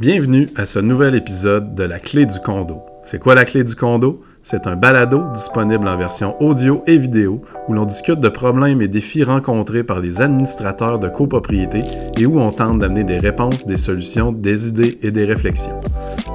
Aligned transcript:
Bienvenue 0.00 0.48
à 0.54 0.64
ce 0.64 0.78
nouvel 0.78 1.16
épisode 1.16 1.74
de 1.74 1.82
La 1.82 1.98
Clé 1.98 2.24
du 2.24 2.38
condo. 2.38 2.82
C'est 3.02 3.18
quoi 3.18 3.34
la 3.34 3.44
Clé 3.44 3.64
du 3.64 3.74
condo? 3.74 4.22
C'est 4.44 4.68
un 4.68 4.76
balado 4.76 5.24
disponible 5.34 5.88
en 5.88 5.96
version 5.96 6.40
audio 6.40 6.84
et 6.86 6.96
vidéo 6.96 7.42
où 7.66 7.72
l'on 7.72 7.84
discute 7.84 8.20
de 8.20 8.28
problèmes 8.28 8.80
et 8.80 8.86
défis 8.86 9.24
rencontrés 9.24 9.82
par 9.82 9.98
les 9.98 10.20
administrateurs 10.20 11.00
de 11.00 11.08
copropriété 11.08 11.82
et 12.16 12.26
où 12.26 12.38
on 12.38 12.52
tente 12.52 12.78
d'amener 12.78 13.02
des 13.02 13.16
réponses, 13.16 13.66
des 13.66 13.76
solutions, 13.76 14.30
des 14.30 14.68
idées 14.68 15.00
et 15.02 15.10
des 15.10 15.24
réflexions. 15.24 15.80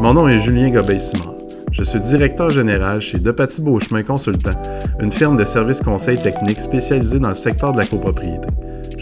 Mon 0.02 0.14
nom 0.14 0.28
est 0.28 0.40
Julien 0.40 0.70
Gobey-Simard. 0.70 1.36
Je 1.72 1.84
suis 1.84 2.02
directeur 2.02 2.50
général 2.50 3.00
chez 3.00 3.18
Depaty 3.18 3.62
Beauchemin 3.62 4.04
Consultant, 4.04 4.62
une 5.00 5.14
firme 5.14 5.38
de 5.38 5.46
services 5.46 5.82
conseils 5.82 6.22
techniques 6.22 6.60
spécialisée 6.60 7.20
dans 7.20 7.30
le 7.30 7.34
secteur 7.34 7.72
de 7.72 7.78
la 7.78 7.86
copropriété. 7.86 8.50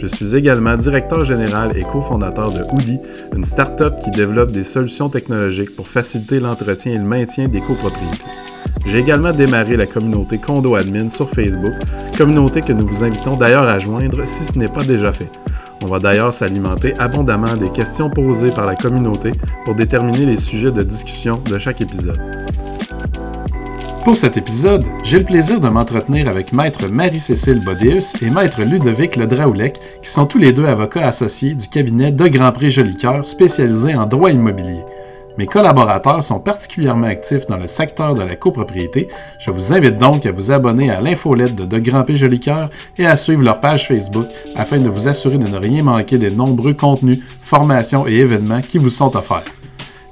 Je 0.02 0.08
suis 0.08 0.36
également 0.36 0.76
directeur 0.78 1.24
général 1.24 1.78
et 1.78 1.84
cofondateur 1.84 2.52
de 2.52 2.64
Hoodie, 2.64 2.98
une 3.36 3.46
start-up 3.46 4.00
qui 4.04 4.10
développe 4.10 4.52
des 4.52 4.64
solutions 4.64 5.10
technologiques 5.10 5.76
pour 5.76 5.88
faciliter 5.88 6.40
l'entretien 6.40 6.94
et 6.94 6.98
le 6.98 7.04
maintien 7.04 7.48
des 7.48 7.62
copropriétés. 7.62 8.18
J'ai 8.88 8.98
également 8.98 9.32
démarré 9.32 9.78
la 9.78 9.86
communauté 9.86 10.40
Condo 10.40 10.74
Admin 10.74 11.12
sur 11.12 11.30
Facebook, 11.30 11.74
communauté 12.18 12.64
que 12.64 12.74
nous 12.74 12.88
vous 12.88 13.04
invitons 13.04 13.38
d'ailleurs 13.38 13.68
à 13.68 13.78
joindre 13.78 14.26
si 14.26 14.44
ce 14.44 14.58
n'est 14.58 14.70
pas 14.70 14.84
déjà 14.84 15.12
fait. 15.12 15.30
On 15.84 15.88
va 15.88 16.00
d'ailleurs 16.00 16.34
s'alimenter 16.34 16.96
abondamment 16.98 17.56
des 17.56 17.70
questions 17.70 18.10
posées 18.10 18.50
par 18.50 18.66
la 18.66 18.76
communauté 18.76 19.34
pour 19.66 19.76
déterminer 19.76 20.26
les 20.26 20.38
sujets 20.38 20.72
de 20.72 20.82
discussion 20.82 21.44
de 21.48 21.60
chaque 21.60 21.82
épisode. 21.82 22.20
Pour 24.04 24.18
cet 24.18 24.36
épisode, 24.36 24.84
j'ai 25.04 25.20
le 25.20 25.26
plaisir 25.26 25.62
de 25.62 25.70
m'entretenir 25.70 26.28
avec 26.28 26.54
Maître 26.54 26.88
Marie-Cécile 26.88 27.64
Bodéus 27.64 28.16
et 28.24 28.32
Maître 28.32 28.64
Ludovic 28.64 29.16
Ledraoulec, 29.16 29.80
qui 30.02 30.10
sont 30.10 30.26
tous 30.26 30.40
les 30.40 30.54
deux 30.54 30.66
avocats 30.66 31.06
associés 31.06 31.54
du 31.54 31.68
cabinet 31.68 32.12
de 32.12 32.28
Grand 32.28 32.52
Prix 32.52 32.72
Jolicoeur 32.72 33.28
spécialisé 33.28 33.94
en 33.94 34.08
droit 34.08 34.32
immobilier. 34.32 34.84
Mes 35.38 35.46
collaborateurs 35.46 36.24
sont 36.24 36.40
particulièrement 36.40 37.08
actifs 37.08 37.46
dans 37.46 37.58
le 37.58 37.68
secteur 37.68 38.16
de 38.16 38.24
la 38.24 38.36
copropriété. 38.36 39.08
Je 39.40 39.52
vous 39.52 39.72
invite 39.72 40.00
donc 40.00 40.26
à 40.26 40.32
vous 40.32 40.52
abonner 40.52 40.90
à 40.90 41.00
l'infolette 41.00 41.56
de 41.56 41.66
De 41.66 41.78
Grand 41.78 42.04
P 42.04 42.16
Jolicoeur 42.16 42.72
et 42.98 43.06
à 43.06 43.16
suivre 43.16 43.44
leur 43.44 43.60
page 43.60 43.88
Facebook 43.88 44.28
afin 44.56 44.80
de 44.80 44.90
vous 44.90 45.08
assurer 45.08 45.38
de 45.38 45.48
ne 45.48 45.58
rien 45.58 45.84
manquer 45.84 46.18
des 46.18 46.32
nombreux 46.32 46.74
contenus, 46.74 47.20
formations 47.44 48.08
et 48.08 48.16
événements 48.16 48.62
qui 48.62 48.80
vous 48.80 48.90
sont 48.90 49.16
offerts. 49.16 49.46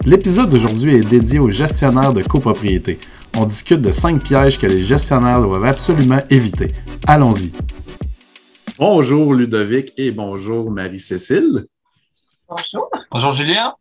L'épisode 0.05 0.49
d'aujourd'hui 0.49 0.95
est 0.95 1.09
dédié 1.09 1.39
aux 1.39 1.49
gestionnaires 1.49 2.13
de 2.13 2.21
copropriété. 2.21 2.99
On 3.35 3.45
discute 3.45 3.81
de 3.81 3.91
cinq 3.91 4.23
pièges 4.23 4.59
que 4.59 4.67
les 4.67 4.83
gestionnaires 4.83 5.41
doivent 5.41 5.65
absolument 5.65 6.21
éviter. 6.29 6.73
Allons-y. 7.07 7.51
Bonjour 8.77 9.33
Ludovic 9.33 9.93
et 9.97 10.11
bonjour 10.11 10.71
Marie-Cécile. 10.71 11.65
Bonjour. 12.47 12.89
Bonjour 13.11 13.31
Julien. 13.31 13.73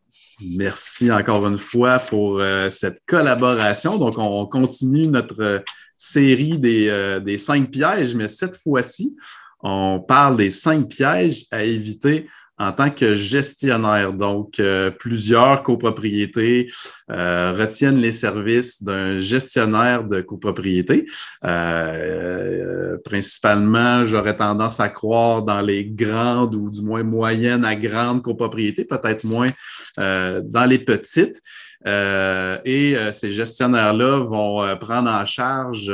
Merci 0.57 1.11
encore 1.11 1.47
une 1.47 1.59
fois 1.59 1.99
pour 1.99 2.41
euh, 2.41 2.71
cette 2.71 3.01
collaboration. 3.07 3.99
Donc, 3.99 4.19
on 4.19 4.47
continue 4.47 5.07
notre 5.07 5.43
euh, 5.43 5.61
série 5.97 6.59
des, 6.59 6.89
euh, 6.89 7.19
des 7.19 7.39
cinq 7.39 7.71
pièges, 7.71 8.15
mais 8.15 8.29
cette 8.29 8.57
fois-ci, 8.57 9.17
on 9.61 9.99
parle 10.01 10.37
des 10.37 10.51
cinq 10.51 10.89
pièges 10.89 11.47
à 11.51 11.65
éviter 11.65 12.29
en 12.59 12.73
tant 12.73 12.91
que 12.91 13.15
gestionnaire. 13.15 14.13
Donc, 14.13 14.59
euh, 14.59 14.91
plusieurs 14.91 15.63
copropriétés 15.63 16.71
euh, 17.11 17.55
retiennent 17.57 17.99
les 17.99 18.13
services 18.13 18.83
d'un 18.83 19.21
gestionnaire 19.21 20.05
de 20.05 20.21
copropriété. 20.21 21.07
Euh, 21.45 22.99
principalement, 23.05 24.05
j'aurais 24.05 24.37
tendance 24.37 24.81
à 24.81 24.89
croire 24.89 25.43
dans 25.43 25.61
les 25.61 25.85
grandes 25.85 26.55
ou 26.55 26.71
du 26.71 26.83
moins 26.83 27.03
moyennes 27.03 27.65
à 27.65 27.77
grandes 27.77 28.23
copropriétés, 28.23 28.85
peut-être 28.85 29.25
moins 29.25 29.49
dans 29.97 30.69
les 30.69 30.79
petites. 30.79 31.41
Euh, 31.87 32.59
et 32.65 32.97
euh, 32.97 33.13
ces 33.13 33.31
gestionnaires-là 33.31 34.19
vont 34.19 34.63
euh, 34.63 34.75
prendre 34.75 35.11
en 35.11 35.25
charge 35.25 35.93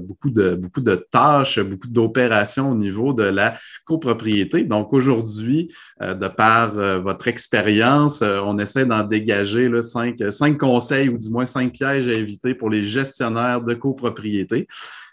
beaucoup, 0.00 0.30
de, 0.30 0.54
beaucoup 0.54 0.80
de 0.80 0.94
tâches, 1.10 1.58
beaucoup 1.58 1.88
d'opérations 1.88 2.72
au 2.72 2.74
niveau 2.74 3.12
de 3.14 3.22
la 3.22 3.54
copropriété. 3.84 4.64
Donc 4.64 4.92
aujourd'hui, 4.92 5.72
de 6.00 6.28
par 6.28 6.72
votre 6.72 7.28
expérience, 7.28 8.22
on 8.22 8.58
essaie 8.58 8.84
d'en 8.84 9.04
dégager 9.04 9.68
là, 9.68 9.82
cinq, 9.82 10.16
cinq 10.30 10.58
conseils 10.58 11.08
ou 11.08 11.18
du 11.18 11.30
moins 11.30 11.46
cinq 11.46 11.72
pièges 11.72 12.08
à 12.08 12.12
éviter 12.12 12.54
pour 12.54 12.68
les 12.68 12.82
gestionnaires 12.82 13.62
de 13.62 13.74
copropriété. 13.74 14.66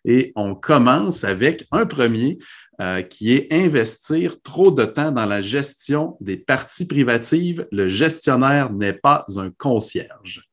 Et 0.05 0.33
on 0.35 0.53
commence 0.55 1.23
avec 1.23 1.65
un 1.71 1.85
premier 1.85 2.37
euh, 2.83 3.01
qui 3.01 3.33
est 3.33 3.53
investir 3.53 4.41
trop 4.41 4.69
de 4.69 4.83
temps 4.83 5.11
dans 5.11 5.25
la 5.25 5.39
gestion 5.39 6.17
des 6.19 6.35
parties 6.35 6.85
privatives. 6.85 7.65
Le 7.71 7.87
gestionnaire 7.87 8.73
n'est 8.73 8.91
pas 8.91 9.25
un 9.37 9.51
concierge. 9.51 10.49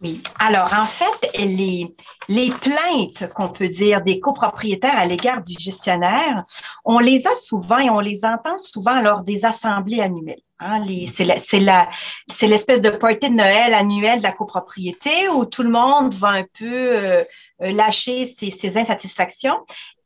Oui. 0.00 0.20
Alors, 0.40 0.74
en 0.74 0.86
fait, 0.86 1.38
les, 1.38 1.94
les 2.28 2.50
plaintes 2.50 3.32
qu'on 3.34 3.48
peut 3.48 3.68
dire 3.68 4.02
des 4.02 4.18
copropriétaires 4.18 4.98
à 4.98 5.06
l'égard 5.06 5.44
du 5.44 5.54
gestionnaire, 5.56 6.42
on 6.84 6.98
les 6.98 7.28
a 7.28 7.36
souvent 7.36 7.78
et 7.78 7.90
on 7.90 8.00
les 8.00 8.24
entend 8.24 8.58
souvent 8.58 9.00
lors 9.00 9.22
des 9.22 9.44
assemblées 9.44 10.00
annuelles. 10.00 10.42
Hein, 10.58 10.84
c'est 11.08 12.48
l'espèce 12.48 12.80
de 12.80 12.90
party 12.90 13.30
de 13.30 13.34
Noël 13.34 13.74
annuel 13.74 14.18
de 14.18 14.22
la 14.24 14.32
copropriété 14.32 15.28
où 15.28 15.44
tout 15.44 15.62
le 15.62 15.70
monde 15.70 16.14
va 16.14 16.28
un 16.28 16.44
peu 16.58 16.66
euh, 16.72 17.24
lâcher 17.60 18.26
ses, 18.26 18.50
ses, 18.50 18.76
insatisfactions. 18.76 19.58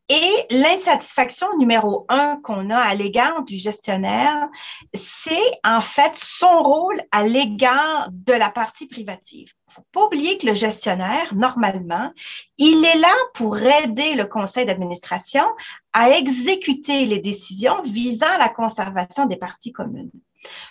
Et 0.09 0.45
l'insatisfaction 0.51 1.57
numéro 1.57 2.05
un 2.07 2.37
qu'on 2.37 2.69
a 2.69 2.77
à 2.77 2.95
l'égard 2.95 3.43
du 3.43 3.57
gestionnaire, 3.57 4.47
c'est 4.93 5.59
en 5.65 5.81
fait 5.81 6.15
son 6.15 6.63
rôle 6.63 7.01
à 7.11 7.27
l'égard 7.27 8.07
de 8.11 8.31
la 8.31 8.49
partie 8.49 8.87
privative. 8.87 9.51
Il 9.67 9.71
ne 9.71 9.73
faut 9.73 9.87
pas 9.91 10.05
oublier 10.05 10.37
que 10.37 10.45
le 10.45 10.53
gestionnaire, 10.53 11.35
normalement, 11.35 12.13
il 12.57 12.85
est 12.85 12.99
là 12.99 13.13
pour 13.33 13.57
aider 13.57 14.15
le 14.15 14.25
conseil 14.25 14.65
d'administration 14.65 15.45
à 15.91 16.11
exécuter 16.11 17.05
les 17.05 17.19
décisions 17.19 17.81
visant 17.81 18.37
la 18.39 18.47
conservation 18.47 19.25
des 19.25 19.35
parties 19.35 19.73
communes. 19.73 20.11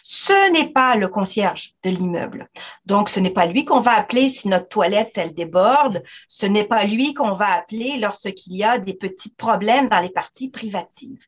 Ce 0.03 0.53
n'est 0.53 0.69
pas 0.69 0.97
le 0.97 1.09
concierge 1.09 1.75
de 1.83 1.91
l'immeuble. 1.91 2.49
Donc, 2.85 3.09
ce 3.09 3.21
n'est 3.21 3.31
pas 3.31 3.47
lui 3.47 3.65
qu'on 3.65 3.81
va 3.81 3.93
appeler 3.93 4.29
si 4.29 4.49
notre 4.49 4.69
toilette, 4.69 5.13
elle 5.17 5.35
déborde. 5.35 6.03
Ce 6.29 6.47
n'est 6.47 6.65
pas 6.65 6.85
lui 6.85 7.15
qu'on 7.15 7.33
va 7.33 7.53
appeler 7.53 7.99
lorsqu'il 7.99 8.57
y 8.57 8.65
a 8.65 8.79
des 8.79 8.95
petits 8.95 9.31
problèmes 9.31 9.89
dans 9.89 10.01
les 10.01 10.11
parties 10.11 10.49
privatives. 10.49 11.25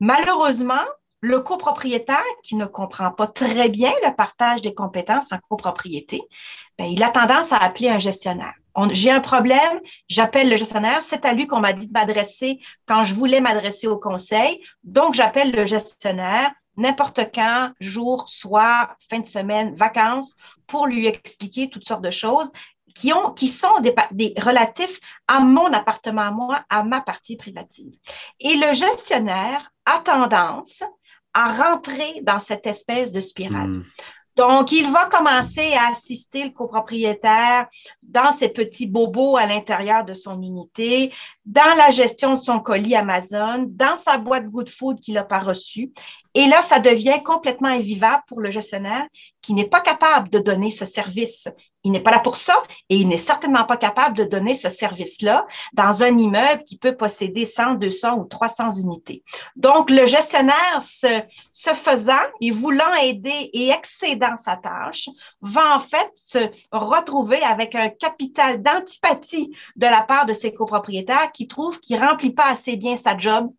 Malheureusement, 0.00 0.84
le 1.20 1.40
copropriétaire 1.40 2.24
qui 2.42 2.56
ne 2.56 2.66
comprend 2.66 3.12
pas 3.12 3.28
très 3.28 3.68
bien 3.68 3.92
le 4.04 4.14
partage 4.14 4.60
des 4.60 4.74
compétences 4.74 5.30
en 5.30 5.38
copropriété, 5.48 6.22
ben, 6.78 6.86
il 6.86 7.02
a 7.02 7.10
tendance 7.10 7.52
à 7.52 7.58
appeler 7.58 7.88
un 7.88 8.00
gestionnaire. 8.00 8.54
J'ai 8.90 9.10
un 9.10 9.20
problème, 9.20 9.80
j'appelle 10.08 10.50
le 10.50 10.56
gestionnaire, 10.56 11.02
c'est 11.02 11.24
à 11.24 11.32
lui 11.32 11.46
qu'on 11.46 11.60
m'a 11.60 11.74
dit 11.74 11.86
de 11.86 11.92
m'adresser 11.92 12.58
quand 12.86 13.04
je 13.04 13.14
voulais 13.14 13.40
m'adresser 13.40 13.86
au 13.86 13.98
conseil. 13.98 14.62
Donc, 14.82 15.14
j'appelle 15.14 15.52
le 15.52 15.66
gestionnaire 15.66 16.50
n'importe 16.76 17.20
quand, 17.34 17.72
jour, 17.80 18.28
soir, 18.28 18.96
fin 19.10 19.20
de 19.20 19.26
semaine, 19.26 19.74
vacances, 19.74 20.34
pour 20.66 20.86
lui 20.86 21.06
expliquer 21.06 21.68
toutes 21.68 21.86
sortes 21.86 22.04
de 22.04 22.10
choses 22.10 22.50
qui, 22.94 23.12
ont, 23.12 23.32
qui 23.32 23.48
sont 23.48 23.80
des, 23.80 23.94
des 24.10 24.34
relatifs 24.40 24.98
à 25.26 25.40
mon 25.40 25.72
appartement 25.72 26.22
à 26.22 26.30
moi, 26.30 26.64
à 26.68 26.82
ma 26.82 27.00
partie 27.00 27.36
privative. 27.36 27.94
Et 28.40 28.56
le 28.56 28.74
gestionnaire 28.74 29.70
a 29.86 29.98
tendance 30.00 30.82
à 31.34 31.52
rentrer 31.52 32.20
dans 32.22 32.40
cette 32.40 32.66
espèce 32.66 33.10
de 33.10 33.20
spirale. 33.20 33.68
Hmm. 33.68 33.82
Donc, 34.34 34.72
il 34.72 34.90
va 34.90 35.06
commencer 35.06 35.74
à 35.74 35.90
assister 35.90 36.44
le 36.44 36.50
copropriétaire 36.50 37.66
dans 38.02 38.32
ses 38.32 38.48
petits 38.48 38.86
bobos 38.86 39.36
à 39.36 39.44
l'intérieur 39.44 40.04
de 40.04 40.14
son 40.14 40.40
unité, 40.40 41.12
dans 41.44 41.76
la 41.76 41.90
gestion 41.90 42.36
de 42.36 42.40
son 42.40 42.58
colis 42.60 42.94
Amazon, 42.94 43.66
dans 43.68 43.96
sa 43.96 44.16
boîte 44.16 44.46
Good 44.48 44.70
Food 44.70 45.00
qu'il 45.00 45.14
n'a 45.14 45.24
pas 45.24 45.40
reçue. 45.40 45.92
Et 46.34 46.46
là, 46.46 46.62
ça 46.62 46.80
devient 46.80 47.22
complètement 47.22 47.68
invivable 47.68 48.22
pour 48.26 48.40
le 48.40 48.50
gestionnaire 48.50 49.06
qui 49.42 49.54
n'est 49.54 49.68
pas 49.68 49.80
capable 49.80 50.30
de 50.30 50.38
donner 50.38 50.70
ce 50.70 50.84
service. 50.84 51.48
Il 51.84 51.90
n'est 51.90 52.00
pas 52.00 52.12
là 52.12 52.20
pour 52.20 52.36
ça 52.36 52.62
et 52.88 52.96
il 52.96 53.08
n'est 53.08 53.18
certainement 53.18 53.64
pas 53.64 53.76
capable 53.76 54.16
de 54.16 54.24
donner 54.24 54.54
ce 54.54 54.70
service-là 54.70 55.46
dans 55.72 56.02
un 56.02 56.16
immeuble 56.16 56.62
qui 56.62 56.78
peut 56.78 56.96
posséder 56.96 57.44
100, 57.44 57.74
200 57.74 58.18
ou 58.18 58.24
300 58.24 58.70
unités. 58.72 59.24
Donc, 59.56 59.90
le 59.90 60.06
gestionnaire, 60.06 60.80
se, 60.82 61.22
se 61.50 61.70
faisant 61.70 62.22
et 62.40 62.52
voulant 62.52 62.94
aider 63.02 63.50
et 63.52 63.70
excédant 63.70 64.36
sa 64.42 64.56
tâche, 64.56 65.08
va 65.40 65.74
en 65.74 65.80
fait 65.80 66.12
se 66.14 66.38
retrouver 66.70 67.42
avec 67.42 67.74
un 67.74 67.88
capital 67.88 68.62
d'antipathie 68.62 69.52
de 69.74 69.86
la 69.86 70.02
part 70.02 70.26
de 70.26 70.34
ses 70.34 70.54
copropriétaires 70.54 71.32
qui 71.32 71.48
trouvent 71.48 71.80
qu'il 71.80 71.98
remplit 71.98 72.32
pas 72.32 72.48
assez 72.48 72.76
bien 72.76 72.96
sa 72.96 73.18
job 73.18 73.50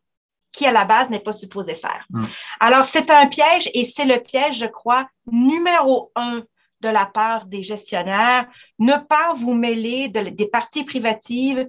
qui 0.53 0.65
à 0.65 0.71
la 0.71 0.85
base 0.85 1.09
n'est 1.09 1.19
pas 1.19 1.33
supposé 1.33 1.75
faire. 1.75 2.05
Mm. 2.11 2.23
Alors, 2.61 2.85
c'est 2.85 3.11
un 3.11 3.27
piège 3.27 3.69
et 3.73 3.83
c'est 3.83 4.05
le 4.05 4.19
piège, 4.19 4.59
je 4.59 4.67
crois, 4.67 5.09
numéro 5.29 6.11
un 6.15 6.44
de 6.81 6.89
la 6.89 7.05
part 7.05 7.45
des 7.45 7.63
gestionnaires. 7.63 8.45
Ne 8.79 8.94
pas 8.95 9.33
vous 9.33 9.53
mêler 9.53 10.07
des 10.09 10.47
parties 10.47 10.83
privatives 10.83 11.67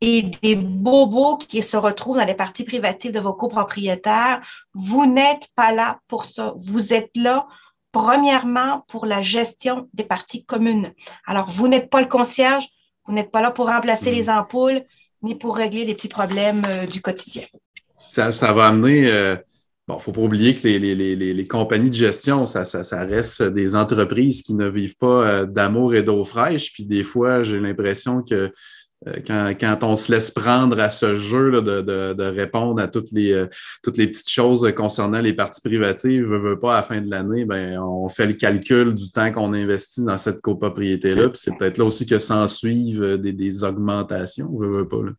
et 0.00 0.22
des 0.22 0.56
bobos 0.56 1.36
qui 1.36 1.62
se 1.62 1.76
retrouvent 1.76 2.16
dans 2.16 2.24
les 2.24 2.34
parties 2.34 2.64
privatives 2.64 3.12
de 3.12 3.20
vos 3.20 3.34
copropriétaires. 3.34 4.40
Vous 4.72 5.06
n'êtes 5.06 5.48
pas 5.54 5.72
là 5.72 6.00
pour 6.08 6.24
ça. 6.24 6.54
Vous 6.56 6.94
êtes 6.94 7.10
là 7.16 7.46
premièrement 7.92 8.84
pour 8.88 9.04
la 9.04 9.22
gestion 9.22 9.88
des 9.92 10.04
parties 10.04 10.44
communes. 10.44 10.92
Alors, 11.26 11.50
vous 11.50 11.68
n'êtes 11.68 11.90
pas 11.90 12.00
le 12.00 12.06
concierge, 12.06 12.68
vous 13.06 13.12
n'êtes 13.12 13.32
pas 13.32 13.40
là 13.40 13.50
pour 13.50 13.66
remplacer 13.66 14.12
les 14.12 14.30
ampoules, 14.30 14.84
ni 15.22 15.34
pour 15.34 15.56
régler 15.56 15.84
les 15.84 15.94
petits 15.94 16.08
problèmes 16.08 16.66
euh, 16.70 16.86
du 16.86 17.02
quotidien. 17.02 17.42
Ça, 18.10 18.52
va 18.52 18.66
amener, 18.66 19.10
euh, 19.10 19.36
bon, 19.86 19.94
il 19.94 19.98
ne 19.98 20.02
faut 20.02 20.12
pas 20.12 20.20
oublier 20.20 20.54
que 20.54 20.66
les, 20.66 21.46
compagnies 21.46 21.90
de 21.90 21.94
gestion, 21.94 22.44
ça, 22.44 22.64
ça, 22.64 23.04
reste 23.04 23.42
des 23.42 23.76
entreprises 23.76 24.42
qui 24.42 24.54
ne 24.54 24.68
vivent 24.68 24.96
pas 24.96 25.26
euh, 25.26 25.46
d'amour 25.46 25.94
et 25.94 26.02
d'eau 26.02 26.24
fraîche. 26.24 26.72
Puis 26.72 26.84
des 26.84 27.04
fois, 27.04 27.42
j'ai 27.44 27.60
l'impression 27.60 28.22
que 28.22 28.52
euh, 29.08 29.14
quand, 29.26 29.54
quand, 29.58 29.84
on 29.84 29.96
se 29.96 30.12
laisse 30.12 30.30
prendre 30.30 30.78
à 30.78 30.90
ce 30.90 31.14
jeu 31.14 31.48
là, 31.48 31.60
de, 31.62 31.80
de, 31.80 32.24
répondre 32.24 32.82
à 32.82 32.88
toutes 32.88 33.12
les, 33.12 33.32
euh, 33.32 33.46
toutes 33.82 33.96
les 33.96 34.06
petites 34.06 34.28
choses 34.28 34.70
concernant 34.76 35.20
les 35.20 35.32
parties 35.32 35.62
privatives, 35.62 36.24
veut, 36.24 36.38
veut 36.38 36.58
pas, 36.58 36.74
à 36.74 36.76
la 36.78 36.82
fin 36.82 37.00
de 37.00 37.08
l'année, 37.08 37.46
ben, 37.46 37.78
on 37.80 38.08
fait 38.10 38.26
le 38.26 38.34
calcul 38.34 38.94
du 38.94 39.10
temps 39.10 39.32
qu'on 39.32 39.54
investit 39.54 40.04
dans 40.04 40.18
cette 40.18 40.42
copropriété-là. 40.42 41.30
Puis 41.30 41.40
c'est 41.42 41.56
peut-être 41.56 41.78
là 41.78 41.84
aussi 41.84 42.06
que 42.06 42.18
s'en 42.18 42.46
suivent 42.48 43.16
des, 43.16 43.32
des 43.32 43.64
augmentations, 43.64 44.50
veut 44.58 44.86
pas. 44.86 45.02
Là. 45.02 45.12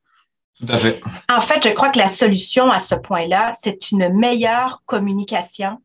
Tout 0.61 0.73
à 0.73 0.77
fait. 0.77 1.01
En 1.31 1.41
fait, 1.41 1.63
je 1.63 1.69
crois 1.73 1.89
que 1.89 1.97
la 1.97 2.07
solution 2.07 2.69
à 2.69 2.79
ce 2.79 2.95
point-là, 2.95 3.53
c'est 3.59 3.91
une 3.91 4.09
meilleure 4.09 4.83
communication 4.85 5.81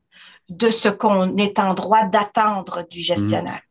de 0.49 0.71
ce 0.71 0.89
qu'on 0.89 1.37
est 1.39 1.59
en 1.59 1.75
droit 1.75 2.05
d'attendre 2.05 2.87
du 2.91 3.01
gestionnaire. 3.01 3.63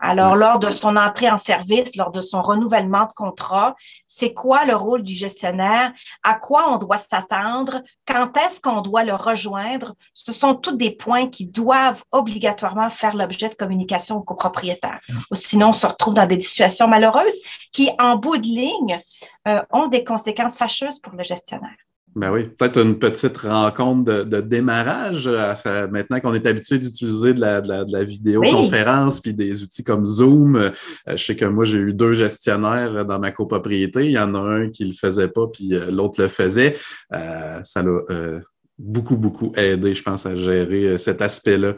Alors, 0.00 0.36
lors 0.36 0.58
de 0.58 0.70
son 0.70 0.96
entrée 0.96 1.30
en 1.30 1.38
service, 1.38 1.96
lors 1.96 2.10
de 2.10 2.20
son 2.20 2.42
renouvellement 2.42 3.06
de 3.06 3.12
contrat, 3.12 3.74
c'est 4.06 4.32
quoi 4.32 4.64
le 4.64 4.74
rôle 4.74 5.02
du 5.02 5.14
gestionnaire? 5.14 5.92
À 6.22 6.34
quoi 6.34 6.72
on 6.72 6.78
doit 6.78 6.98
s'attendre? 6.98 7.82
Quand 8.06 8.36
est-ce 8.36 8.60
qu'on 8.60 8.80
doit 8.80 9.04
le 9.04 9.14
rejoindre? 9.14 9.94
Ce 10.14 10.32
sont 10.32 10.54
tous 10.54 10.76
des 10.76 10.90
points 10.90 11.28
qui 11.28 11.46
doivent 11.46 12.02
obligatoirement 12.10 12.90
faire 12.90 13.14
l'objet 13.14 13.48
de 13.48 13.54
communication 13.54 14.16
au 14.16 14.22
copropriétaire. 14.22 15.00
sinon, 15.32 15.68
on 15.68 15.72
se 15.72 15.86
retrouve 15.86 16.14
dans 16.14 16.26
des 16.26 16.40
situations 16.40 16.88
malheureuses 16.88 17.38
qui, 17.72 17.90
en 17.98 18.16
bout 18.16 18.38
de 18.38 18.46
ligne, 18.46 19.00
euh, 19.48 19.62
ont 19.70 19.88
des 19.88 20.04
conséquences 20.04 20.56
fâcheuses 20.56 20.98
pour 20.98 21.14
le 21.14 21.22
gestionnaire. 21.22 21.76
Ben 22.16 22.32
oui, 22.32 22.48
peut-être 22.48 22.80
une 22.82 22.98
petite 22.98 23.36
rencontre 23.38 24.24
de, 24.24 24.40
démarrage. 24.40 25.28
Euh, 25.28 25.88
maintenant 25.88 26.18
qu'on 26.18 26.34
est 26.34 26.44
habitué 26.44 26.80
d'utiliser 26.80 27.34
de 27.34 27.40
la, 27.40 28.04
vidéoconférence 28.04 29.20
puis 29.20 29.32
des 29.32 29.62
outils 29.62 29.84
comme 29.84 30.04
Zoom. 30.04 30.56
Euh, 30.56 30.70
je 31.06 31.24
sais 31.24 31.36
que 31.36 31.44
moi, 31.44 31.64
j'ai 31.64 31.78
eu 31.78 31.92
deux 31.92 32.12
gestionnaires 32.12 33.04
dans 33.04 33.20
ma 33.20 33.30
copropriété. 33.30 34.06
Il 34.06 34.12
y 34.12 34.18
en 34.18 34.34
a 34.34 34.40
un 34.40 34.70
qui 34.70 34.82
ne 34.82 34.88
le 34.88 34.94
faisait 34.94 35.28
pas, 35.28 35.46
puis 35.46 35.72
euh, 35.72 35.92
l'autre 35.92 36.20
le 36.20 36.26
faisait. 36.28 36.76
ça 37.10 37.82
l'a 37.82 38.40
beaucoup, 38.76 39.16
beaucoup 39.16 39.52
aidé, 39.56 39.94
je 39.94 40.02
pense, 40.02 40.26
à 40.26 40.34
gérer 40.34 40.98
cet 40.98 41.22
aspect-là. 41.22 41.74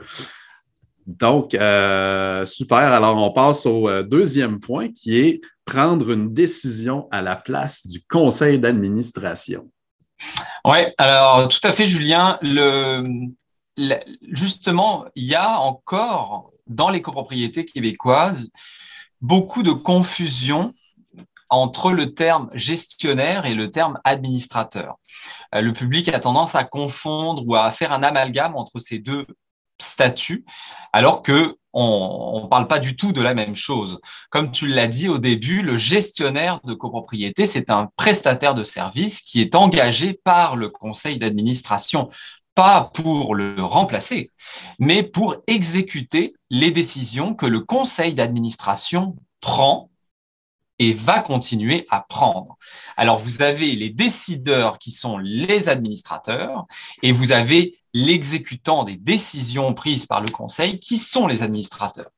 Donc, 1.06 1.50
super. 1.50 2.78
Alors, 2.78 3.16
on 3.18 3.32
passe 3.32 3.66
au 3.66 4.02
deuxième 4.02 4.60
point 4.60 4.88
qui 4.88 5.18
est 5.18 5.40
prendre 5.64 6.10
une 6.10 6.32
décision 6.32 7.06
à 7.10 7.20
la 7.20 7.36
place 7.36 7.86
du 7.86 8.00
conseil 8.08 8.58
d'administration. 8.58 9.70
Oui, 10.64 10.78
alors 10.98 11.48
tout 11.48 11.60
à 11.62 11.72
fait, 11.72 11.86
Julien. 11.86 12.38
justement, 14.30 15.04
il 15.14 15.24
y 15.24 15.34
a 15.34 15.58
encore 15.58 16.50
dans 16.66 16.90
les 16.90 17.02
copropriétés 17.02 17.64
québécoises 17.64 18.50
beaucoup 19.22 19.62
de 19.62 19.72
confusion 19.72 20.74
entre 21.48 21.92
le 21.92 22.14
terme 22.14 22.50
gestionnaire 22.54 23.46
et 23.46 23.54
le 23.54 23.70
terme 23.70 24.00
administrateur. 24.04 24.96
Euh, 25.54 25.60
le 25.60 25.72
public 25.72 26.08
a 26.08 26.18
tendance 26.18 26.54
à 26.54 26.64
confondre 26.64 27.44
ou 27.46 27.54
à 27.54 27.70
faire 27.70 27.92
un 27.92 28.02
amalgame 28.02 28.56
entre 28.56 28.78
ces 28.78 28.98
deux 28.98 29.26
statuts, 29.78 30.44
alors 30.92 31.22
que 31.22 31.56
on 31.72 32.42
ne 32.44 32.48
parle 32.48 32.68
pas 32.68 32.78
du 32.78 32.96
tout 32.96 33.12
de 33.12 33.22
la 33.22 33.34
même 33.34 33.56
chose. 33.56 34.00
Comme 34.30 34.50
tu 34.50 34.66
l'as 34.66 34.88
dit 34.88 35.08
au 35.08 35.18
début, 35.18 35.62
le 35.62 35.76
gestionnaire 35.76 36.60
de 36.64 36.74
copropriété, 36.74 37.46
c'est 37.46 37.70
un 37.70 37.88
prestataire 37.96 38.54
de 38.54 38.64
service 38.64 39.20
qui 39.20 39.40
est 39.40 39.54
engagé 39.54 40.12
par 40.12 40.56
le 40.56 40.68
conseil 40.68 41.18
d'administration, 41.18 42.08
pas 42.54 42.90
pour 42.94 43.34
le 43.34 43.62
remplacer, 43.64 44.30
mais 44.78 45.02
pour 45.02 45.36
exécuter 45.46 46.34
les 46.50 46.70
décisions 46.70 47.34
que 47.34 47.46
le 47.46 47.60
conseil 47.60 48.14
d'administration 48.14 49.16
prend 49.40 49.90
et 50.78 50.92
va 50.92 51.20
continuer 51.20 51.86
à 51.90 52.00
prendre. 52.00 52.56
Alors, 52.96 53.18
vous 53.18 53.40
avez 53.40 53.76
les 53.76 53.90
décideurs 53.90 54.78
qui 54.78 54.90
sont 54.90 55.16
les 55.16 55.68
administrateurs 55.68 56.66
et 57.02 57.12
vous 57.12 57.32
avez 57.32 57.78
l'exécutant 57.94 58.84
des 58.84 58.96
décisions 58.96 59.74
prises 59.74 60.06
par 60.06 60.20
le 60.20 60.28
conseil, 60.28 60.78
qui 60.78 60.96
sont 60.98 61.26
les 61.26 61.42
administrateurs. 61.42 62.10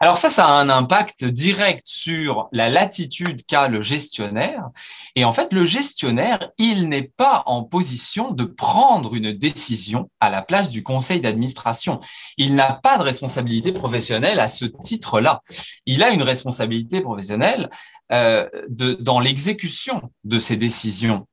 Alors 0.00 0.16
ça, 0.16 0.28
ça 0.28 0.46
a 0.46 0.52
un 0.52 0.70
impact 0.70 1.24
direct 1.24 1.86
sur 1.86 2.48
la 2.52 2.70
latitude 2.70 3.44
qu'a 3.46 3.68
le 3.68 3.82
gestionnaire. 3.82 4.68
Et 5.16 5.24
en 5.24 5.32
fait, 5.32 5.52
le 5.52 5.66
gestionnaire, 5.66 6.50
il 6.56 6.88
n'est 6.88 7.10
pas 7.16 7.42
en 7.46 7.64
position 7.64 8.30
de 8.30 8.44
prendre 8.44 9.14
une 9.14 9.32
décision 9.32 10.10
à 10.20 10.30
la 10.30 10.42
place 10.42 10.70
du 10.70 10.82
conseil 10.82 11.20
d'administration. 11.20 12.00
Il 12.38 12.54
n'a 12.54 12.72
pas 12.72 12.96
de 12.96 13.02
responsabilité 13.02 13.72
professionnelle 13.72 14.40
à 14.40 14.48
ce 14.48 14.64
titre-là. 14.64 15.42
Il 15.84 16.02
a 16.02 16.10
une 16.10 16.22
responsabilité 16.22 17.00
professionnelle 17.00 17.68
euh, 18.12 18.48
de, 18.68 18.94
dans 18.94 19.20
l'exécution 19.20 20.10
de 20.24 20.38
ces 20.38 20.56
décisions 20.56 21.26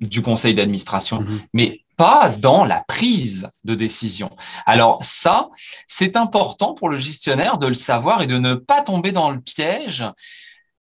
du 0.00 0.22
conseil 0.22 0.54
d'administration, 0.54 1.20
mmh 1.20 1.40
mais 1.52 1.80
pas 1.98 2.30
dans 2.30 2.64
la 2.64 2.82
prise 2.86 3.50
de 3.64 3.74
décision. 3.74 4.30
Alors 4.64 4.98
ça, 5.02 5.50
c'est 5.88 6.16
important 6.16 6.72
pour 6.72 6.88
le 6.88 6.96
gestionnaire 6.96 7.58
de 7.58 7.66
le 7.66 7.74
savoir 7.74 8.22
et 8.22 8.26
de 8.26 8.38
ne 8.38 8.54
pas 8.54 8.82
tomber 8.82 9.10
dans 9.12 9.30
le 9.30 9.40
piège 9.40 10.04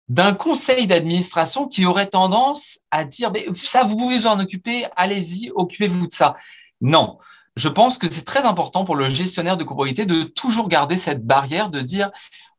d'un 0.09 0.33
conseil 0.33 0.87
d'administration 0.87 1.69
qui 1.69 1.85
aurait 1.85 2.09
tendance 2.09 2.79
à 2.91 3.05
dire 3.05 3.33
ça 3.55 3.83
vous 3.83 3.97
pouvez 3.97 4.19
vous 4.19 4.27
en 4.29 4.41
occuper, 4.41 4.87
allez-y, 4.97 5.51
occupez-vous 5.55 6.07
de 6.07 6.13
ça. 6.13 6.37
Non, 6.81 7.19
je 7.57 7.69
pense 7.69 7.99
que 7.99 8.11
c'est 8.11 8.25
très 8.25 8.47
important 8.47 8.85
pour 8.85 8.95
le 8.97 9.09
gestionnaire 9.09 9.57
de 9.57 9.65
copropriété 9.65 10.07
de 10.07 10.23
toujours 10.23 10.69
garder 10.69 10.97
cette 10.97 11.27
barrière 11.27 11.71
de 11.71 11.81
dire 11.81 12.11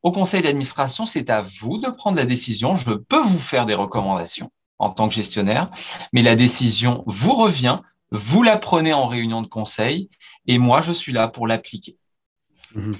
au 0.03 0.11
conseil 0.11 0.41
d'administration, 0.41 1.05
c'est 1.05 1.29
à 1.29 1.41
vous 1.41 1.77
de 1.77 1.89
prendre 1.89 2.17
la 2.17 2.25
décision, 2.25 2.75
je 2.75 2.91
peux 2.91 3.21
vous 3.21 3.39
faire 3.39 3.65
des 3.65 3.75
recommandations 3.75 4.51
en 4.79 4.89
tant 4.89 5.07
que 5.07 5.13
gestionnaire, 5.13 5.69
mais 6.11 6.23
la 6.23 6.35
décision 6.35 7.03
vous 7.05 7.35
revient, 7.35 7.79
vous 8.11 8.43
la 8.43 8.57
prenez 8.57 8.93
en 8.93 9.07
réunion 9.07 9.41
de 9.41 9.47
conseil 9.47 10.09
et 10.47 10.57
moi, 10.57 10.81
je 10.81 10.91
suis 10.91 11.13
là 11.13 11.27
pour 11.27 11.47
l'appliquer. 11.47 11.97
Mhm. 12.75 12.95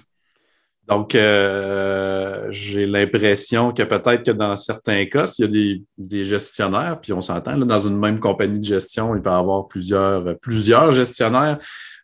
Donc, 0.88 1.15
euh, 1.15 2.48
j'ai 2.51 2.86
l'impression 2.86 3.72
que 3.72 3.84
peut-être 3.84 4.25
que 4.25 4.32
dans 4.32 4.58
certains 4.58 5.06
cas, 5.06 5.25
s'il 5.25 5.46
y 5.46 5.48
a 5.48 5.77
des, 5.98 6.25
gestionnaires, 6.25 7.00
puis 7.00 7.13
on 7.13 7.22
s'entend, 7.22 7.58
dans 7.58 7.88
une 7.88 7.98
même 7.98 8.20
compagnie 8.20 8.60
de 8.60 8.65
gestion, 8.65 9.15
il 9.15 9.22
peut 9.22 9.30
y 9.30 9.34
avoir 9.34 9.68
plusieurs, 9.68 10.38
plusieurs 10.39 10.91
gestionnaires. 10.91 11.60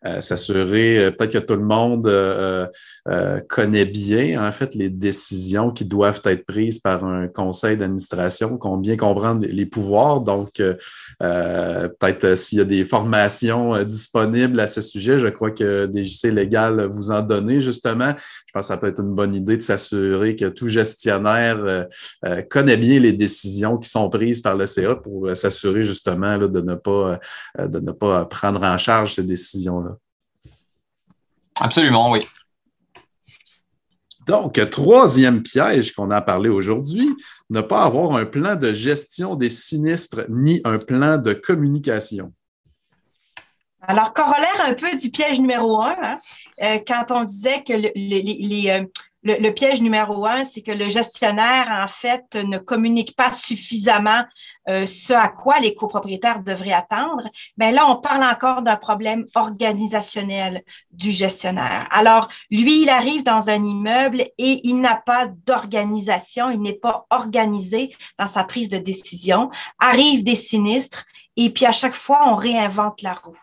Euh, 0.05 0.21
s'assurer, 0.21 1.05
euh, 1.05 1.11
peut-être 1.11 1.33
que 1.33 1.37
tout 1.39 1.55
le 1.55 1.65
monde 1.65 2.05
euh, 2.07 2.67
connaît 3.49 3.85
bien, 3.85 4.45
en 4.47 4.51
fait, 4.51 4.75
les 4.75 4.89
décisions 4.89 5.71
qui 5.71 5.85
doivent 5.85 6.21
être 6.25 6.45
prises 6.45 6.79
par 6.79 7.03
un 7.03 7.27
conseil 7.27 7.77
d'administration, 7.77 8.57
qu'on 8.57 8.77
bien 8.77 8.95
comprendre 8.95 9.45
les 9.47 9.65
pouvoirs. 9.65 10.21
Donc, 10.21 10.61
peut-être 11.19 12.37
s'il 12.37 12.59
y 12.59 12.61
a 12.61 12.65
des 12.65 12.83
formations 12.85 13.83
disponibles 13.83 14.59
à 14.59 14.67
ce 14.67 14.81
sujet, 14.81 15.19
je 15.19 15.27
crois 15.27 15.51
que 15.51 15.89
DJC 15.91 16.31
Légal 16.31 16.87
vous 16.91 17.11
en 17.11 17.21
donnez 17.21 17.59
justement. 17.59 18.13
Je 18.45 18.51
pense 18.53 18.67
que 18.67 18.73
ça 18.73 18.77
peut 18.77 18.87
être 18.87 19.01
une 19.01 19.15
bonne 19.15 19.33
idée 19.33 19.57
de 19.57 19.61
s'assurer 19.61 20.35
que 20.35 20.45
tout 20.45 20.67
gestionnaire 20.67 21.87
connaît 22.49 22.77
bien 22.77 22.99
les 22.99 23.13
décisions 23.13 23.77
qui 23.77 23.89
sont 23.89 24.09
prises 24.09 24.41
par 24.41 24.55
le 24.55 24.67
CA 24.67 24.95
pour 24.95 25.35
s'assurer 25.35 25.83
justement 25.83 26.37
de, 26.37 26.61
ne 26.61 26.75
pas, 26.75 27.19
de 27.57 27.79
ne 27.79 27.91
pas 27.91 28.25
prendre 28.25 28.61
en 28.63 28.77
charge 28.77 29.15
ces 29.15 29.23
décisions-là. 29.23 29.96
Absolument, 31.59 32.11
oui. 32.11 32.27
Donc, 34.27 34.59
troisième 34.69 35.41
piège 35.41 35.93
qu'on 35.93 36.11
a 36.11 36.21
parlé 36.21 36.49
aujourd'hui, 36.49 37.09
ne 37.49 37.61
pas 37.61 37.83
avoir 37.83 38.15
un 38.15 38.25
plan 38.25 38.55
de 38.55 38.73
gestion 38.73 39.35
des 39.35 39.49
sinistres 39.49 40.25
ni 40.29 40.59
un 40.65 40.77
plan 40.77 41.17
de 41.17 41.33
communication. 41.33 42.33
Alors, 43.81 44.13
corollaire 44.13 44.65
un 44.65 44.73
peu 44.73 44.93
du 44.97 45.09
piège 45.11 45.39
numéro 45.39 45.81
un, 45.81 45.95
hein, 46.01 46.17
euh, 46.61 46.79
quand 46.85 47.05
on 47.11 47.23
disait 47.23 47.63
que 47.63 47.71
les, 47.73 48.65
euh, 48.69 48.85
le, 49.35 49.51
piège 49.51 49.81
numéro 49.81 50.25
un, 50.25 50.45
c'est 50.45 50.61
que 50.61 50.71
le 50.71 50.89
gestionnaire, 50.89 51.67
en 51.69 51.87
fait, 51.87 52.35
ne 52.35 52.57
communique 52.57 53.15
pas 53.15 53.33
suffisamment 53.33 54.23
euh, 54.69 54.85
ce 54.85 55.13
à 55.13 55.27
quoi 55.27 55.59
les 55.59 55.75
copropriétaires 55.75 56.41
devraient 56.41 56.71
attendre. 56.71 57.27
Mais 57.57 57.71
là, 57.71 57.85
on 57.87 57.97
parle 57.97 58.23
encore 58.23 58.61
d'un 58.61 58.75
problème 58.75 59.25
organisationnel 59.35 60.63
du 60.91 61.11
gestionnaire. 61.11 61.87
Alors, 61.91 62.29
lui, 62.51 62.83
il 62.83 62.89
arrive 62.89 63.23
dans 63.23 63.49
un 63.49 63.63
immeuble 63.63 64.21
et 64.37 64.61
il 64.63 64.79
n'a 64.79 64.95
pas 64.95 65.27
d'organisation, 65.45 66.49
il 66.49 66.61
n'est 66.61 66.73
pas 66.73 67.05
organisé 67.09 67.95
dans 68.17 68.27
sa 68.27 68.43
prise 68.43 68.69
de 68.69 68.77
décision. 68.77 69.49
Arrivent 69.79 70.23
des 70.23 70.35
sinistres 70.35 71.05
et 71.35 71.49
puis 71.49 71.65
à 71.65 71.71
chaque 71.71 71.95
fois, 71.95 72.21
on 72.27 72.35
réinvente 72.35 73.01
la 73.01 73.13
roue. 73.13 73.37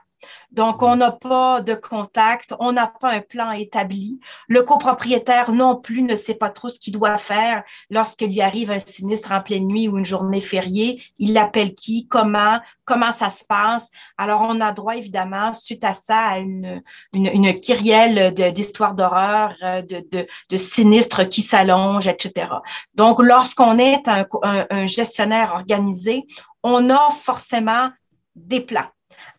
Donc, 0.54 0.82
on 0.82 0.94
n'a 0.94 1.10
pas 1.10 1.60
de 1.60 1.74
contact, 1.74 2.54
on 2.60 2.70
n'a 2.70 2.86
pas 2.86 3.10
un 3.10 3.20
plan 3.20 3.50
établi. 3.50 4.20
Le 4.46 4.62
copropriétaire 4.62 5.50
non 5.50 5.74
plus 5.74 6.02
ne 6.02 6.14
sait 6.14 6.36
pas 6.36 6.50
trop 6.50 6.68
ce 6.68 6.78
qu'il 6.78 6.92
doit 6.92 7.18
faire 7.18 7.64
lorsqu'il 7.90 8.28
lui 8.28 8.40
arrive 8.40 8.70
un 8.70 8.78
sinistre 8.78 9.32
en 9.32 9.40
pleine 9.40 9.66
nuit 9.66 9.88
ou 9.88 9.98
une 9.98 10.06
journée 10.06 10.40
fériée. 10.40 11.02
Il 11.18 11.36
appelle 11.38 11.74
qui, 11.74 12.06
comment, 12.06 12.60
comment 12.84 13.10
ça 13.10 13.30
se 13.30 13.44
passe. 13.44 13.88
Alors, 14.16 14.42
on 14.48 14.60
a 14.60 14.70
droit, 14.70 14.94
évidemment, 14.96 15.52
suite 15.54 15.82
à 15.82 15.92
ça, 15.92 16.20
à 16.20 16.38
une, 16.38 16.80
une, 17.12 17.26
une 17.26 17.58
kyrielle 17.58 18.32
d'histoires 18.32 18.94
d'horreur, 18.94 19.54
euh, 19.64 19.82
de, 19.82 20.06
de, 20.12 20.24
de, 20.50 20.56
sinistres 20.56 21.28
qui 21.28 21.42
s'allongent, 21.42 22.06
etc. 22.06 22.46
Donc, 22.94 23.20
lorsqu'on 23.20 23.78
est 23.78 24.06
un, 24.06 24.24
un 24.70 24.86
gestionnaire 24.86 25.54
organisé, 25.54 26.28
on 26.62 26.90
a 26.90 27.10
forcément 27.10 27.90
des 28.36 28.60
plans 28.60 28.86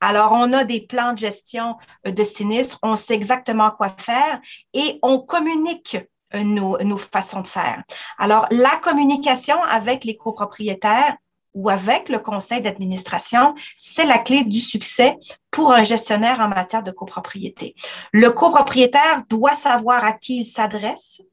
alors, 0.05 0.33
on 0.33 0.53
a 0.53 0.65
des 0.65 0.81
plans 0.81 1.13
de 1.13 1.17
gestion 1.17 1.77
euh, 2.05 2.11
de 2.11 2.23
sinistres, 2.23 2.77
on 2.83 2.95
sait 2.95 3.15
exactement 3.15 3.71
quoi 3.71 3.89
faire 3.97 4.39
et 4.71 4.99
on 5.01 5.17
communique 5.17 5.97
euh, 6.35 6.43
nos, 6.43 6.77
nos 6.83 6.99
façons 6.99 7.41
de 7.41 7.47
faire. 7.47 7.83
Alors, 8.19 8.45
la 8.51 8.75
communication 8.83 9.55
avec 9.63 10.03
les 10.03 10.15
copropriétaires 10.15 11.17
ou 11.55 11.71
avec 11.71 12.09
le 12.09 12.19
conseil 12.19 12.61
d'administration, 12.61 13.55
c'est 13.79 14.05
la 14.05 14.19
clé 14.19 14.43
du 14.43 14.59
succès 14.59 15.17
pour 15.49 15.71
un 15.71 15.83
gestionnaire 15.83 16.39
en 16.39 16.49
matière 16.49 16.83
de 16.83 16.91
copropriété. 16.91 17.73
Le 18.11 18.29
copropriétaire 18.29 19.23
doit 19.27 19.55
savoir 19.55 20.03
à 20.03 20.13
qui 20.13 20.41
il 20.41 20.45
s'adresse, 20.45 21.23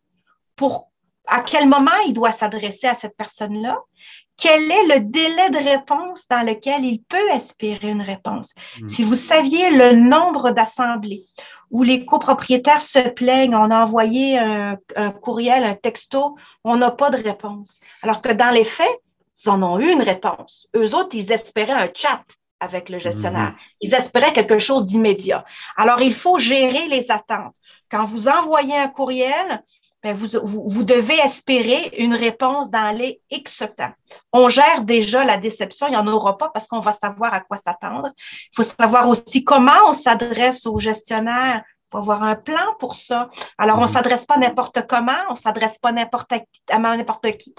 pour 0.57 0.89
à 1.27 1.43
quel 1.43 1.69
moment 1.69 1.91
il 2.07 2.15
doit 2.15 2.33
s'adresser 2.33 2.87
à 2.87 2.95
cette 2.95 3.19
personne-là 3.19 3.77
quel 4.43 4.73
est 4.73 4.87
le 4.95 5.01
délai 5.01 5.51
de 5.51 5.71
réponse 5.71 6.27
dans 6.27 6.45
lequel 6.45 6.85
il 6.85 7.01
peut 7.05 7.29
espérer 7.31 7.89
une 7.89 8.03
réponse? 8.03 8.53
Hmm. 8.81 8.89
Si 8.89 9.05
vous 9.05 9.15
saviez 9.15 9.71
le 9.71 9.93
nombre 9.93 10.51
d'assemblées 10.51 11.27
où 11.71 11.85
les 11.85 12.05
copropriétaires 12.05 12.83
se 12.83 13.09
plaignent, 13.11 13.55
on 13.55 13.71
a 13.71 13.85
envoyé 13.85 14.37
un, 14.39 14.77
courriel, 15.23 15.63
un 15.63 15.77
texto, 15.77 16.37
on 16.65 16.77
n'a 16.77 16.91
pas 16.91 17.11
de 17.11 17.23
réponse. 17.23 17.79
Alors 18.03 18.21
que 18.21 18.33
dans 18.33 18.51
les 18.51 18.65
faits, 18.65 19.01
ils 19.41 19.49
en 19.49 19.63
ont 19.63 19.79
eu 19.79 19.91
une 19.93 20.03
réponse. 20.03 20.67
Eux 20.75 20.93
autres, 20.95 21.15
ils 21.15 21.31
espéraient 21.31 21.73
un 21.73 21.89
chat 21.95 22.23
avec 22.59 22.89
le 22.89 22.99
gestionnaire. 22.99 23.53
Hmm. 23.53 23.57
Ils 23.81 23.95
espéraient 23.95 24.33
quelque 24.33 24.59
chose 24.59 24.87
d'immédiat. 24.87 25.45
Alors, 25.77 26.01
il 26.03 26.15
faut 26.15 26.41
gérer 26.41 26.89
les 26.89 27.13
attentes. 27.13 27.55
Quand 27.89 28.05
vous 28.05 28.29
envoyez 28.29 28.77
un 28.77 28.89
courriel, 28.89 29.63
ben, 30.03 30.17
vous, 30.17 30.29
vous, 30.45 30.83
devez 30.83 31.17
espérer 31.19 31.93
une 31.99 32.15
réponse 32.15 32.71
dans 32.71 32.91
les 32.91 33.21
X 33.31 33.63
temps. 33.77 33.93
On 34.33 34.49
gère 34.49 34.83
déjà 34.83 35.23
la 35.25 35.37
déception, 35.37 35.87
il 35.87 35.91
n'y 35.91 35.97
en 35.97 36.09
aura 36.09 36.37
pas 36.39 36.49
parce 36.49 36.67
qu'on 36.67 36.81
va 36.81 36.93
savoir 36.93 37.33
à 37.33 37.41
quoi 37.41 37.57
s'attendre. 37.57 38.11
Il 38.19 38.57
faut 38.57 38.65
savoir 38.65 39.09
aussi 39.09 39.45
comment 39.45 39.87
on 39.87 39.93
s'adresse 39.93 40.67
aux 40.67 40.81
gestionnaires. 40.81 41.63
Il 41.67 41.93
faut 41.93 41.99
avoir 41.99 42.25
un 42.25 42.35
plan 42.35 42.75
pour 42.81 42.97
ça. 42.97 43.31
Alors, 43.59 43.77
on 43.77 43.83
ne 43.83 43.87
mhm. 43.87 43.93
s'adresse 43.93 44.25
pas 44.27 44.39
n'importe 44.39 44.87
comment, 44.89 45.19
on 45.29 45.35
ne 45.35 45.39
s'adresse 45.39 45.79
pas 45.79 45.93
n'importe 45.93 46.33
à 46.69 46.79
n'importe 46.79 47.37
qui. 47.37 47.55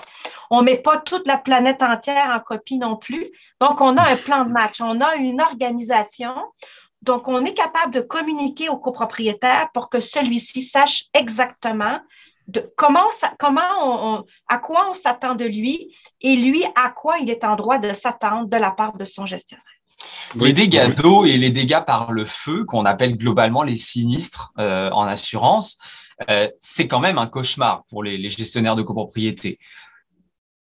On 0.50 0.62
ne 0.62 0.66
met 0.66 0.78
pas 0.78 0.98
toute 0.98 1.28
la 1.28 1.38
planète 1.38 1.82
entière 1.82 2.30
en 2.36 2.40
copie 2.40 2.78
non 2.78 2.98
plus. 2.98 3.32
Donc, 3.62 3.80
on 3.80 3.96
a 3.96 4.02
un 4.02 4.18
plan 4.18 4.44
de 4.44 4.52
match, 4.52 4.82
on 4.82 5.00
a 5.00 5.16
une 5.16 5.40
organisation. 5.40 6.34
Donc, 7.04 7.28
on 7.28 7.46
est 7.46 7.54
capable 7.54 7.94
de 7.94 8.02
communiquer 8.02 8.68
au 8.68 8.78
copropriétaire 8.78 9.70
pour 9.74 9.90
que 9.90 10.02
celui-ci 10.02 10.62
sache 10.62 11.06
exactement 11.14 12.00
comment, 12.76 13.08
comment 13.40 13.62
on, 13.82 14.26
à 14.48 14.58
quoi 14.58 14.90
on 14.90 14.94
s'attend 14.94 15.36
de 15.36 15.46
lui 15.46 15.96
et 16.22 16.36
lui 16.36 16.64
à 16.76 16.90
quoi 16.90 17.18
il 17.20 17.30
est 17.30 17.44
en 17.44 17.56
droit 17.56 17.78
de 17.78 17.94
s'attendre 17.94 18.48
de 18.48 18.58
la 18.58 18.72
part 18.72 18.98
de 18.98 19.06
son 19.06 19.26
gestionnaire. 19.26 19.66
Les 20.36 20.54
dégâts 20.54 20.94
d'eau 20.94 21.26
et 21.26 21.38
les 21.38 21.52
dégâts 21.52 21.84
par 21.86 22.12
le 22.12 22.26
feu, 22.26 22.66
qu'on 22.66 22.86
appelle 22.86 23.18
globalement 23.18 23.64
les 23.64 23.76
sinistres 23.76 24.52
euh, 24.58 24.90
en 24.90 25.04
assurance, 25.04 25.78
euh, 26.30 26.50
c'est 26.60 26.88
quand 26.88 27.00
même 27.00 27.18
un 27.18 27.28
cauchemar 27.28 27.84
pour 27.90 28.04
les, 28.04 28.18
les 28.18 28.30
gestionnaires 28.30 28.76
de 28.76 28.84
copropriété 28.84 29.60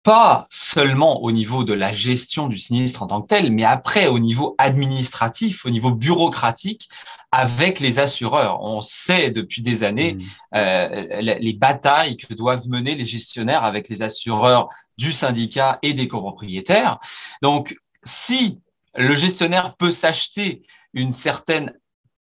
pas 0.07 0.47
seulement 0.49 1.21
au 1.21 1.33
niveau 1.33 1.65
de 1.65 1.73
la 1.73 1.91
gestion 1.91 2.47
du 2.47 2.57
sinistre 2.57 3.03
en 3.03 3.07
tant 3.07 3.21
que 3.21 3.27
tel, 3.27 3.51
mais 3.51 3.65
après 3.65 4.07
au 4.07 4.19
niveau 4.19 4.55
administratif, 4.57 5.65
au 5.65 5.69
niveau 5.69 5.91
bureaucratique, 5.91 6.87
avec 7.31 7.79
les 7.79 7.99
assureurs. 7.99 8.61
On 8.61 8.81
sait 8.81 9.31
depuis 9.31 9.61
des 9.61 9.83
années 9.83 10.13
mmh. 10.13 10.21
euh, 10.55 11.21
les 11.21 11.53
batailles 11.53 12.17
que 12.17 12.33
doivent 12.33 12.67
mener 12.67 12.95
les 12.95 13.05
gestionnaires 13.05 13.63
avec 13.63 13.89
les 13.89 14.01
assureurs 14.01 14.69
du 14.97 15.11
syndicat 15.11 15.79
et 15.81 15.93
des 15.93 16.07
copropriétaires. 16.07 16.99
Donc, 17.41 17.75
si 18.03 18.59
le 18.95 19.15
gestionnaire 19.15 19.75
peut 19.75 19.91
s'acheter 19.91 20.63
une 20.93 21.13
certaine 21.13 21.73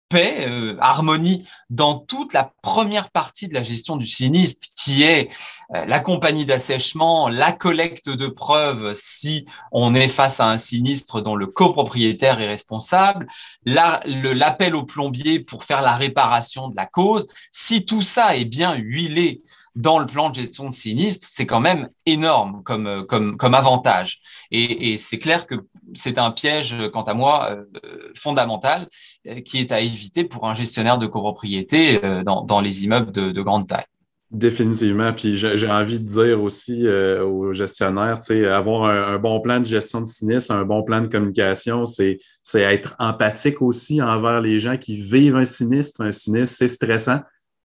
paix, 0.09 0.47
euh, 0.49 0.77
harmonie 0.81 1.49
dans 1.71 1.99
toute 1.99 2.33
la 2.33 2.53
première 2.63 3.11
partie 3.11 3.49
de 3.49 3.55
la 3.55 3.63
gestion 3.63 3.97
du 3.97 4.07
sinistre, 4.07 4.67
qui 4.77 5.03
est 5.03 5.31
euh, 5.75 5.85
la 5.85 6.01
compagnie 6.01 6.47
d'assèchement, 6.47 7.29
la 7.29 7.53
collecte 7.53 8.09
de 8.09 8.27
preuves 8.27 8.93
si 8.95 9.47
on 9.73 9.95
est 9.95 10.09
face 10.09 10.41
à 10.41 10.49
un 10.49 10.59
sinistre 10.59 11.21
dont 11.21 11.35
le 11.35 11.47
copropriétaire 11.47 12.41
est 12.41 12.49
responsable, 12.49 13.27
l'appel 13.65 14.75
au 14.75 14.85
plombier 14.85 15.41
pour 15.41 15.65
faire 15.65 15.83
la 15.83 15.97
réparation 15.97 16.69
de 16.69 16.77
la 16.77 16.87
cause. 16.87 17.27
Si 17.51 17.85
tout 17.85 18.03
ça 18.03 18.37
est 18.37 18.45
bien 18.45 18.75
huilé 18.75 19.43
dans 19.77 19.99
le 19.99 20.07
plan 20.07 20.31
de 20.31 20.35
gestion 20.35 20.69
de 20.69 20.73
sinistre, 20.73 21.29
c'est 21.31 21.47
quand 21.47 21.61
même 21.61 21.89
énorme 22.07 22.63
comme, 22.65 22.87
euh, 22.87 23.03
comme, 23.05 23.37
comme 23.37 23.55
avantage. 23.55 24.21
Et, 24.51 24.97
c'est 24.97 25.19
clair 25.19 25.47
que 25.47 25.55
c'est 25.95 26.19
un 26.19 26.31
piège, 26.31 26.75
quant 26.93 27.03
à 27.03 27.15
moi, 27.15 27.51
euh, 27.51 28.13
fondamental, 28.17 28.89
euh, 29.29 29.41
qui 29.43 29.59
est 29.59 29.71
à 29.71 29.81
éviter 29.81 30.25
pour 30.25 30.49
un 30.49 30.55
gestionnaire 30.55 30.99
de 30.99 31.07
copropriété 31.07 32.01
dans, 32.25 32.43
dans 32.43 32.61
les 32.61 32.85
immeubles 32.85 33.13
de, 33.13 33.31
de 33.33 33.43
grande 33.43 33.69
taille. 33.69 33.85
Définitivement. 34.31 35.13
Puis 35.13 35.37
j'ai 35.37 35.71
envie 35.71 36.01
de 36.01 36.07
dire 36.07 36.43
aussi 36.43 36.89
aux 36.89 37.53
gestionnaires, 37.53 38.21
avoir 38.53 38.85
un, 38.85 39.15
un, 39.15 39.19
bon 39.19 39.41
plan 39.41 39.61
de 39.61 39.67
gestion 39.67 40.01
de 40.01 40.07
sinistre, 40.07 40.53
un 40.53 40.65
bon 40.65 40.83
plan 40.83 41.03
de 41.03 41.07
communication, 41.07 41.85
c'est 41.87 42.19
être 42.55 42.97
empathique 42.99 43.61
aussi 43.61 44.01
envers 44.01 44.41
les 44.41 44.59
gens 44.59 44.77
qui 44.77 44.97
vivent 44.97 45.37
un 45.37 45.45
sinistre. 45.45 46.01
Un 46.01 46.13
sinistre, 46.13 46.57
c'est 46.57 46.69
stressant. 46.69 47.21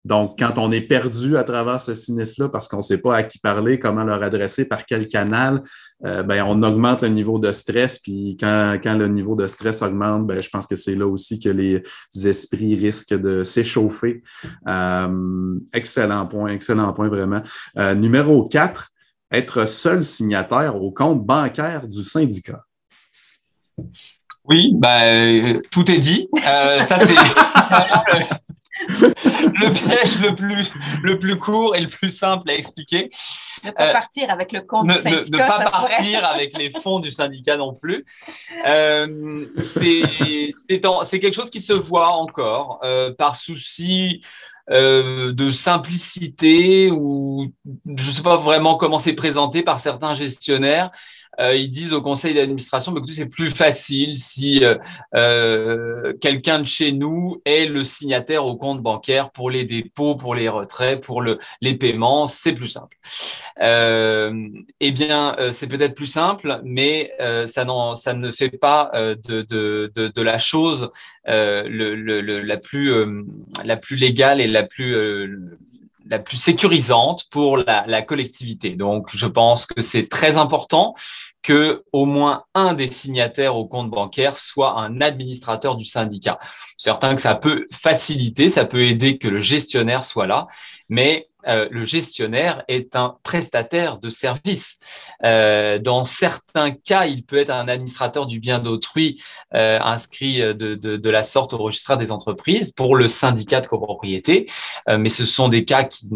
Donc, 0.08 0.38
quand 0.38 0.56
on 0.56 0.72
est 0.72 0.80
perdu 0.80 1.36
à 1.36 1.44
travers 1.44 1.82
ce 1.82 1.94
sinistre-là 1.94 2.48
parce 2.48 2.66
qu'on 2.66 2.78
ne 2.78 2.82
sait 2.82 2.96
pas 2.96 3.14
à 3.14 3.22
qui 3.22 3.38
parler, 3.38 3.78
comment 3.78 4.04
leur 4.04 4.22
adresser, 4.22 4.66
par 4.66 4.86
quel 4.86 5.06
canal, 5.06 5.62
euh, 6.06 6.22
ben, 6.22 6.42
on 6.48 6.62
augmente 6.62 7.02
le 7.02 7.08
niveau 7.08 7.38
de 7.38 7.52
stress. 7.52 7.98
Puis 7.98 8.38
quand, 8.40 8.78
quand 8.82 8.96
le 8.96 9.06
niveau 9.08 9.36
de 9.36 9.46
stress 9.46 9.82
augmente, 9.82 10.26
ben, 10.26 10.40
je 10.40 10.48
pense 10.48 10.66
que 10.66 10.76
c'est 10.76 10.94
là 10.94 11.06
aussi 11.06 11.38
que 11.38 11.50
les 11.50 11.82
esprits 12.24 12.74
risquent 12.74 13.20
de 13.20 13.42
s'échauffer. 13.44 14.22
Euh, 14.66 15.58
excellent 15.74 16.26
point, 16.26 16.52
excellent 16.52 16.94
point 16.94 17.08
vraiment. 17.08 17.42
Euh, 17.76 17.94
numéro 17.94 18.48
4, 18.48 18.88
être 19.30 19.68
seul 19.68 20.02
signataire 20.02 20.76
au 20.76 20.90
compte 20.90 21.22
bancaire 21.26 21.86
du 21.86 22.02
syndicat. 22.02 22.62
Oui, 24.46 24.72
ben, 24.74 25.60
tout 25.70 25.90
est 25.90 25.98
dit. 25.98 26.28
ça, 26.42 26.98
c'est 26.98 27.14
le 28.88 29.72
piège 29.72 30.20
le 30.20 30.34
plus, 30.34 30.72
le 31.02 31.18
plus 31.18 31.36
court 31.38 31.76
et 31.76 31.80
le 31.80 31.88
plus 31.88 32.10
simple 32.10 32.50
à 32.50 32.54
expliquer. 32.54 33.10
Ne 33.64 33.70
pas 33.70 33.88
euh, 33.88 33.92
partir 33.92 34.30
avec 34.30 34.52
le 34.52 34.62
compte 34.62 34.86
ne, 34.86 34.94
du 34.94 35.02
syndicat. 35.02 35.44
Ne, 35.44 35.48
pas 35.48 35.70
partir 35.70 36.24
avec 36.24 36.56
les 36.56 36.70
fonds 36.70 37.00
du 37.00 37.10
syndicat 37.10 37.56
non 37.56 37.74
plus. 37.74 38.04
Euh, 38.66 39.44
c'est 39.60 41.20
quelque 41.20 41.34
chose 41.34 41.50
qui 41.50 41.60
se 41.60 41.72
voit 41.72 42.12
encore 42.12 42.80
euh, 42.84 43.12
par 43.12 43.36
souci 43.36 44.22
euh, 44.70 45.32
de 45.32 45.50
simplicité 45.50 46.90
ou 46.90 47.54
je 47.96 48.06
ne 48.06 48.12
sais 48.12 48.22
pas 48.22 48.36
vraiment 48.36 48.76
comment 48.76 48.98
c'est 48.98 49.14
présenté 49.14 49.62
par 49.62 49.80
certains 49.80 50.12
gestionnaires. 50.12 50.90
Euh, 51.40 51.54
ils 51.54 51.70
disent 51.70 51.92
au 51.92 52.02
conseil 52.02 52.34
d'administration, 52.34 52.92
bah, 52.92 53.00
c'est 53.06 53.26
plus 53.26 53.50
facile 53.50 54.18
si 54.18 54.64
euh, 54.64 54.74
euh, 55.14 56.12
quelqu'un 56.20 56.60
de 56.60 56.66
chez 56.66 56.92
nous 56.92 57.40
est 57.44 57.66
le 57.66 57.84
signataire 57.84 58.44
au 58.44 58.56
compte 58.56 58.82
bancaire 58.82 59.30
pour 59.30 59.50
les 59.50 59.64
dépôts, 59.64 60.16
pour 60.16 60.34
les 60.34 60.48
retraits, 60.48 61.02
pour 61.02 61.22
le, 61.22 61.38
les 61.60 61.74
paiements, 61.74 62.26
c'est 62.26 62.52
plus 62.52 62.68
simple. 62.68 62.96
eh 63.60 64.90
bien, 64.92 65.36
c'est 65.52 65.66
peut-être 65.66 65.94
plus 65.94 66.06
simple, 66.06 66.60
mais 66.64 67.12
ça, 67.46 67.66
ça 67.94 68.14
ne 68.14 68.30
fait 68.30 68.50
pas 68.50 68.90
de, 68.94 69.42
de, 69.42 69.92
de, 69.94 70.08
de 70.08 70.22
la 70.22 70.38
chose 70.38 70.90
le, 71.26 71.94
le, 71.94 72.42
la, 72.42 72.56
plus, 72.56 72.92
la 73.64 73.76
plus 73.76 73.96
légale 73.96 74.40
et 74.40 74.46
la 74.46 74.64
plus 74.64 74.96
la 76.08 76.18
plus 76.18 76.38
sécurisante 76.38 77.24
pour 77.30 77.58
la, 77.58 77.84
la, 77.86 78.02
collectivité. 78.02 78.70
Donc, 78.70 79.08
je 79.14 79.26
pense 79.26 79.66
que 79.66 79.80
c'est 79.80 80.08
très 80.08 80.38
important 80.38 80.94
que 81.42 81.84
au 81.92 82.04
moins 82.04 82.44
un 82.54 82.74
des 82.74 82.88
signataires 82.88 83.56
au 83.56 83.66
compte 83.66 83.90
bancaire 83.90 84.38
soit 84.38 84.78
un 84.78 85.00
administrateur 85.00 85.76
du 85.76 85.84
syndicat. 85.84 86.38
Certain 86.76 87.14
que 87.14 87.20
ça 87.20 87.34
peut 87.34 87.66
faciliter, 87.72 88.48
ça 88.48 88.64
peut 88.64 88.82
aider 88.82 89.18
que 89.18 89.28
le 89.28 89.40
gestionnaire 89.40 90.04
soit 90.04 90.26
là, 90.26 90.46
mais 90.88 91.28
euh, 91.48 91.68
le 91.70 91.84
gestionnaire 91.84 92.62
est 92.68 92.96
un 92.96 93.16
prestataire 93.22 93.98
de 93.98 94.10
service. 94.10 94.78
Euh, 95.24 95.78
dans 95.78 96.04
certains 96.04 96.72
cas, 96.72 97.06
il 97.06 97.24
peut 97.24 97.38
être 97.38 97.50
un 97.50 97.68
administrateur 97.68 98.26
du 98.26 98.40
bien 98.40 98.58
d'autrui 98.58 99.20
euh, 99.54 99.78
inscrit 99.80 100.40
de, 100.40 100.74
de, 100.74 101.10
la 101.10 101.22
sorte 101.22 101.54
au 101.54 101.58
registre 101.58 101.96
des 101.96 102.12
entreprises 102.12 102.70
pour 102.70 102.94
le 102.94 103.08
syndicat 103.08 103.60
de 103.60 103.66
copropriété, 103.66 104.46
mais 104.86 105.08
ce 105.08 105.24
sont 105.24 105.48
des 105.48 105.64
cas 105.64 105.84
qui, 105.84 106.10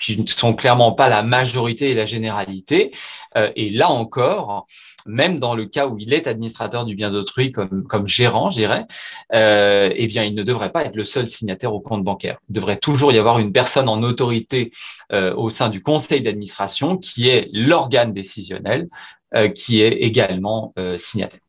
qui, 0.00 0.20
ne 0.20 0.26
sont 0.26 0.54
clairement 0.54 0.92
pas 0.92 1.08
la 1.08 1.22
majorité 1.22 1.90
et 1.90 1.94
la 1.94 2.06
généralité. 2.06 2.90
et 3.36 3.70
là 3.70 3.88
encore, 3.88 4.66
même 5.06 5.38
dans 5.38 5.54
le 5.54 5.66
cas 5.66 5.86
où 5.86 5.96
il 5.98 6.12
est 6.12 6.26
administrateur 6.26 6.84
du 6.84 6.96
bien 6.96 7.12
d'autrui 7.12 7.52
comme, 7.52 7.84
comme 7.84 8.08
gérant, 8.08 8.50
je 8.50 8.56
dirais, 8.56 8.84
eh 9.32 10.06
bien, 10.08 10.24
il 10.24 10.34
ne 10.34 10.42
devrait 10.42 10.72
pas 10.72 10.84
être 10.84 10.96
le 10.96 11.04
seul 11.04 11.28
signataire 11.28 11.72
au 11.72 11.80
compte 11.80 12.02
bancaire. 12.02 12.38
Il 12.48 12.54
devrait 12.54 12.78
toujours 12.78 13.12
y 13.12 13.18
avoir 13.18 13.38
une 13.38 13.52
personne 13.52 13.88
en 13.88 14.02
autorité 14.02 14.71
euh, 15.12 15.34
au 15.34 15.50
sein 15.50 15.68
du 15.68 15.82
conseil 15.82 16.22
d'administration 16.22 16.96
qui 16.96 17.28
est 17.28 17.48
l'organe 17.52 18.12
décisionnel, 18.12 18.88
euh, 19.34 19.48
qui 19.48 19.80
est 19.80 20.02
également 20.02 20.72
euh, 20.78 20.98
signataire. 20.98 21.40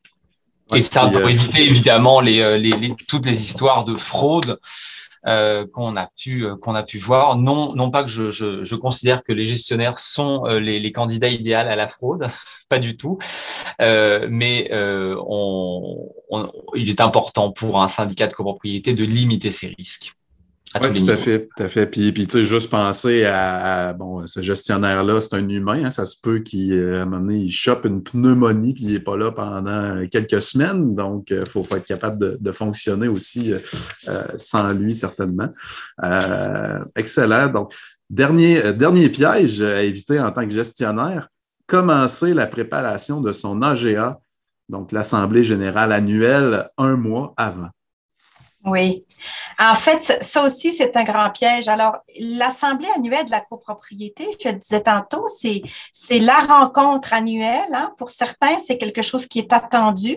Et 0.74 0.80
ça 0.80 1.06
pour 1.08 1.28
éviter 1.28 1.62
évidemment 1.62 2.20
les, 2.20 2.58
les, 2.58 2.70
les, 2.70 2.94
toutes 3.06 3.26
les 3.26 3.42
histoires 3.42 3.84
de 3.84 3.98
fraude 3.98 4.58
euh, 5.26 5.66
qu'on 5.72 5.96
a 5.96 6.10
pu 6.18 6.44
euh, 6.44 6.54
qu'on 6.56 6.74
a 6.74 6.82
pu 6.82 6.98
voir. 6.98 7.38
Non, 7.38 7.74
non 7.74 7.90
pas 7.90 8.04
que 8.04 8.10
je, 8.10 8.30
je, 8.30 8.62
je 8.62 8.74
considère 8.74 9.24
que 9.24 9.32
les 9.32 9.46
gestionnaires 9.46 9.98
sont 9.98 10.44
euh, 10.44 10.60
les, 10.60 10.78
les, 10.78 10.92
candidats 10.92 11.30
idéaux 11.30 11.56
à 11.56 11.76
la 11.76 11.88
fraude, 11.88 12.28
pas 12.68 12.78
du 12.78 12.98
tout. 12.98 13.16
mais 13.80 14.68
on, 14.70 16.10
on, 16.28 16.52
il 16.74 16.90
est 16.90 17.00
important 17.00 17.52
pour 17.52 17.80
un 17.80 17.88
syndicat 17.88 18.26
de 18.26 18.34
copropriété 18.34 18.92
de 18.92 19.04
limiter 19.04 19.50
ces 19.50 19.68
risques. 19.68 20.12
Oui, 20.80 20.92
tout 20.92 21.10
à 21.10 21.16
fait, 21.16 21.48
tout 21.56 21.62
à 21.62 21.68
fait. 21.68 21.86
Puis, 21.86 22.10
puis 22.12 22.26
tu 22.26 22.38
sais, 22.38 22.44
juste 22.44 22.70
penser 22.70 23.24
à, 23.24 23.92
bon, 23.92 24.26
ce 24.26 24.42
gestionnaire-là, 24.42 25.20
c'est 25.20 25.34
un 25.34 25.48
humain, 25.48 25.84
hein, 25.84 25.90
ça 25.90 26.04
se 26.04 26.16
peut 26.20 26.40
qu'il, 26.40 26.72
à 26.72 27.02
un 27.02 27.04
moment 27.04 27.20
donné, 27.24 27.38
il 27.38 27.52
chope 27.52 27.84
une 27.84 28.02
pneumonie 28.02 28.74
puis 28.74 28.84
il 28.84 28.92
n'est 28.92 29.00
pas 29.00 29.16
là 29.16 29.30
pendant 29.30 30.04
quelques 30.08 30.42
semaines, 30.42 30.94
donc 30.94 31.30
il 31.30 31.46
faut, 31.46 31.62
faut, 31.62 31.76
être 31.76 31.86
capable 31.86 32.18
de, 32.18 32.38
de 32.40 32.52
fonctionner 32.52 33.08
aussi 33.08 33.52
euh, 34.08 34.26
sans 34.36 34.72
lui, 34.72 34.96
certainement. 34.96 35.48
Euh, 36.02 36.84
excellent. 36.96 37.48
Donc, 37.48 37.74
dernier, 38.10 38.64
euh, 38.64 38.72
dernier 38.72 39.08
piège 39.08 39.60
à 39.62 39.82
éviter 39.82 40.20
en 40.20 40.32
tant 40.32 40.44
que 40.44 40.52
gestionnaire, 40.52 41.28
commencer 41.66 42.34
la 42.34 42.46
préparation 42.46 43.20
de 43.20 43.32
son 43.32 43.62
AGA, 43.62 44.20
donc 44.68 44.92
l'Assemblée 44.92 45.44
générale 45.44 45.92
annuelle, 45.92 46.70
un 46.78 46.96
mois 46.96 47.34
avant. 47.36 47.70
Oui. 48.64 49.04
En 49.58 49.74
fait, 49.74 50.22
ça 50.22 50.42
aussi, 50.42 50.72
c'est 50.72 50.96
un 50.96 51.04
grand 51.04 51.30
piège. 51.30 51.68
Alors, 51.68 51.98
l'Assemblée 52.18 52.88
annuelle 52.96 53.26
de 53.26 53.30
la 53.30 53.42
copropriété, 53.42 54.26
je 54.42 54.48
le 54.48 54.54
disais 54.54 54.80
tantôt, 54.80 55.26
c'est, 55.28 55.60
c'est 55.92 56.18
la 56.18 56.38
rencontre 56.38 57.12
annuelle. 57.12 57.74
Hein. 57.74 57.92
Pour 57.98 58.08
certains, 58.08 58.58
c'est 58.58 58.78
quelque 58.78 59.02
chose 59.02 59.26
qui 59.26 59.38
est 59.38 59.52
attendu. 59.52 60.16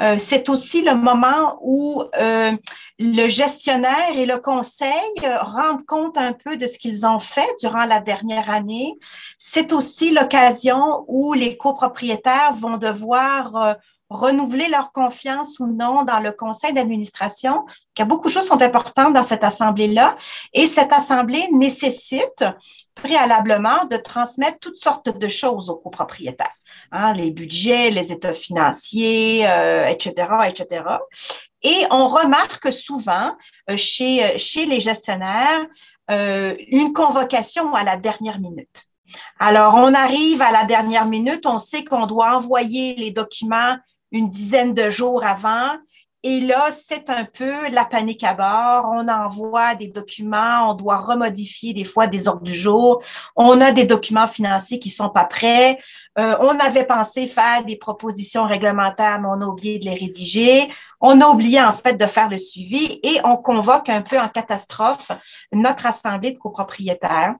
Euh, 0.00 0.16
c'est 0.18 0.48
aussi 0.48 0.82
le 0.82 0.94
moment 0.96 1.58
où 1.62 2.02
euh, 2.18 2.52
le 2.98 3.28
gestionnaire 3.28 4.16
et 4.16 4.26
le 4.26 4.38
conseil 4.38 4.88
euh, 5.22 5.38
rendent 5.38 5.86
compte 5.86 6.18
un 6.18 6.32
peu 6.32 6.56
de 6.56 6.66
ce 6.66 6.78
qu'ils 6.78 7.06
ont 7.06 7.20
fait 7.20 7.48
durant 7.60 7.84
la 7.84 8.00
dernière 8.00 8.50
année. 8.50 8.92
C'est 9.38 9.72
aussi 9.72 10.10
l'occasion 10.10 11.04
où 11.06 11.32
les 11.32 11.56
copropriétaires 11.56 12.54
vont 12.54 12.76
devoir 12.76 13.76
renouveler 14.10 14.68
leur 14.68 14.92
confiance 14.92 15.58
ou 15.58 15.66
non 15.66 16.04
dans 16.04 16.20
le 16.20 16.32
conseil 16.32 16.72
d'administration, 16.72 17.64
car 17.94 18.06
beaucoup 18.06 18.28
de 18.28 18.32
choses 18.32 18.46
sont 18.46 18.60
importantes 18.60 19.14
dans 19.14 19.24
cette 19.24 19.44
assemblée-là. 19.44 20.16
Et 20.52 20.66
cette 20.66 20.92
assemblée 20.92 21.48
nécessite 21.52 22.44
préalablement 22.94 23.86
de 23.86 23.96
transmettre 23.96 24.58
toutes 24.60 24.78
sortes 24.78 25.16
de 25.16 25.28
choses 25.28 25.70
aux 25.70 25.76
copropriétaires. 25.76 26.54
Hein, 26.92 27.12
les 27.14 27.30
budgets, 27.30 27.90
les 27.90 28.12
états 28.12 28.34
financiers, 28.34 29.40
etc., 29.88 30.12
euh, 30.30 30.42
etc. 30.42 30.84
Et 31.62 31.86
on 31.90 32.08
remarque 32.08 32.72
souvent 32.72 33.34
euh, 33.70 33.76
chez, 33.76 34.38
chez 34.38 34.66
les 34.66 34.80
gestionnaires 34.80 35.66
euh, 36.10 36.54
une 36.68 36.92
convocation 36.92 37.74
à 37.74 37.82
la 37.82 37.96
dernière 37.96 38.38
minute. 38.38 38.84
Alors, 39.38 39.74
on 39.74 39.94
arrive 39.94 40.42
à 40.42 40.50
la 40.50 40.64
dernière 40.64 41.06
minute, 41.06 41.46
on 41.46 41.58
sait 41.58 41.84
qu'on 41.84 42.06
doit 42.06 42.36
envoyer 42.36 42.94
les 42.96 43.10
documents 43.10 43.76
une 44.14 44.30
dizaine 44.30 44.72
de 44.72 44.90
jours 44.90 45.24
avant. 45.24 45.72
Et 46.22 46.40
là, 46.40 46.70
c'est 46.72 47.10
un 47.10 47.26
peu 47.26 47.68
la 47.68 47.84
panique 47.84 48.24
à 48.24 48.32
bord. 48.32 48.90
On 48.90 49.06
envoie 49.08 49.74
des 49.74 49.88
documents, 49.88 50.70
on 50.70 50.74
doit 50.74 50.96
remodifier 50.96 51.74
des 51.74 51.84
fois 51.84 52.06
des 52.06 52.28
ordres 52.28 52.44
du 52.44 52.54
jour. 52.54 53.02
On 53.36 53.60
a 53.60 53.72
des 53.72 53.84
documents 53.84 54.26
financiers 54.26 54.78
qui 54.78 54.88
sont 54.88 55.10
pas 55.10 55.26
prêts. 55.26 55.78
Euh, 56.18 56.34
on 56.40 56.58
avait 56.60 56.86
pensé 56.86 57.26
faire 57.26 57.62
des 57.62 57.76
propositions 57.76 58.46
réglementaires, 58.46 59.20
mais 59.20 59.28
on 59.28 59.42
a 59.42 59.46
oublié 59.46 59.78
de 59.78 59.84
les 59.84 59.96
rédiger. 59.96 60.72
On 60.98 61.20
a 61.20 61.28
oublié 61.28 61.60
en 61.60 61.74
fait 61.74 61.94
de 61.94 62.06
faire 62.06 62.30
le 62.30 62.38
suivi 62.38 63.00
et 63.02 63.20
on 63.24 63.36
convoque 63.36 63.90
un 63.90 64.00
peu 64.00 64.18
en 64.18 64.28
catastrophe 64.28 65.10
notre 65.52 65.84
assemblée 65.84 66.32
de 66.32 66.38
copropriétaires 66.38 67.34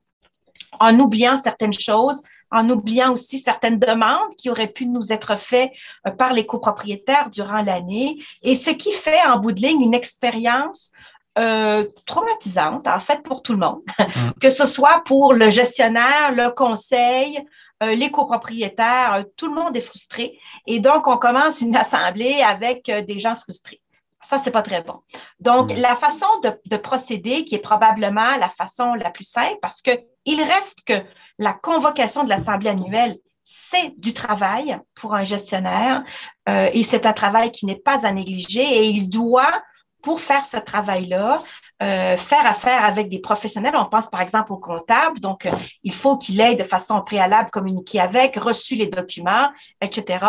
en 0.80 0.98
oubliant 0.98 1.36
certaines 1.36 1.72
choses, 1.72 2.22
en 2.50 2.68
oubliant 2.70 3.12
aussi 3.12 3.40
certaines 3.40 3.78
demandes 3.78 4.34
qui 4.36 4.50
auraient 4.50 4.68
pu 4.68 4.86
nous 4.86 5.12
être 5.12 5.38
faites 5.38 5.72
euh, 6.06 6.10
par 6.10 6.32
les 6.32 6.46
copropriétaires 6.46 7.30
durant 7.30 7.62
l'année, 7.62 8.18
et 8.42 8.54
ce 8.54 8.70
qui 8.70 8.92
fait 8.92 9.24
en 9.26 9.38
bout 9.38 9.52
de 9.52 9.60
ligne 9.60 9.82
une 9.82 9.94
expérience 9.94 10.92
euh, 11.36 11.86
traumatisante, 12.06 12.86
en 12.86 13.00
fait, 13.00 13.22
pour 13.22 13.42
tout 13.42 13.52
le 13.52 13.58
monde, 13.58 13.82
mm. 13.98 14.32
que 14.40 14.50
ce 14.50 14.66
soit 14.66 15.02
pour 15.04 15.34
le 15.34 15.50
gestionnaire, 15.50 16.32
le 16.32 16.50
conseil, 16.50 17.40
euh, 17.82 17.94
les 17.94 18.10
copropriétaires, 18.10 19.24
tout 19.36 19.48
le 19.48 19.54
monde 19.54 19.76
est 19.76 19.80
frustré. 19.80 20.38
Et 20.66 20.78
donc, 20.78 21.08
on 21.08 21.16
commence 21.16 21.60
une 21.60 21.74
assemblée 21.84 22.42
avec 22.42 22.86
des 22.86 23.18
gens 23.18 23.34
frustrés. 23.34 23.80
Ça, 24.24 24.38
c'est 24.38 24.50
pas 24.50 24.62
très 24.62 24.82
bon. 24.82 25.00
Donc, 25.38 25.72
la 25.76 25.96
façon 25.96 26.26
de, 26.42 26.52
de, 26.66 26.76
procéder, 26.76 27.44
qui 27.44 27.54
est 27.54 27.60
probablement 27.60 28.36
la 28.38 28.48
façon 28.48 28.94
la 28.94 29.10
plus 29.10 29.24
simple, 29.24 29.58
parce 29.60 29.82
que 29.82 29.90
il 30.24 30.42
reste 30.42 30.80
que 30.84 31.04
la 31.38 31.52
convocation 31.52 32.24
de 32.24 32.30
l'Assemblée 32.30 32.70
annuelle, 32.70 33.18
c'est 33.44 33.98
du 33.98 34.14
travail 34.14 34.78
pour 34.94 35.14
un 35.14 35.24
gestionnaire 35.24 36.02
euh, 36.48 36.70
et 36.72 36.82
c'est 36.82 37.06
un 37.06 37.12
travail 37.12 37.52
qui 37.52 37.66
n'est 37.66 37.76
pas 37.76 38.06
à 38.06 38.12
négliger 38.12 38.62
et 38.62 38.86
il 38.88 39.10
doit, 39.10 39.62
pour 40.02 40.20
faire 40.20 40.46
ce 40.46 40.56
travail-là, 40.56 41.42
euh, 41.82 42.16
faire 42.16 42.46
affaire 42.46 42.84
avec 42.84 43.08
des 43.08 43.18
professionnels. 43.18 43.74
On 43.76 43.86
pense 43.86 44.08
par 44.08 44.20
exemple 44.20 44.52
au 44.52 44.58
comptable, 44.58 45.18
donc 45.18 45.44
euh, 45.44 45.50
il 45.82 45.92
faut 45.92 46.16
qu'il 46.16 46.40
ait 46.40 46.54
de 46.54 46.62
façon 46.62 47.00
préalable 47.00 47.50
communiqué 47.50 47.98
avec, 48.00 48.36
reçu 48.36 48.76
les 48.76 48.86
documents, 48.86 49.50
etc. 49.80 50.24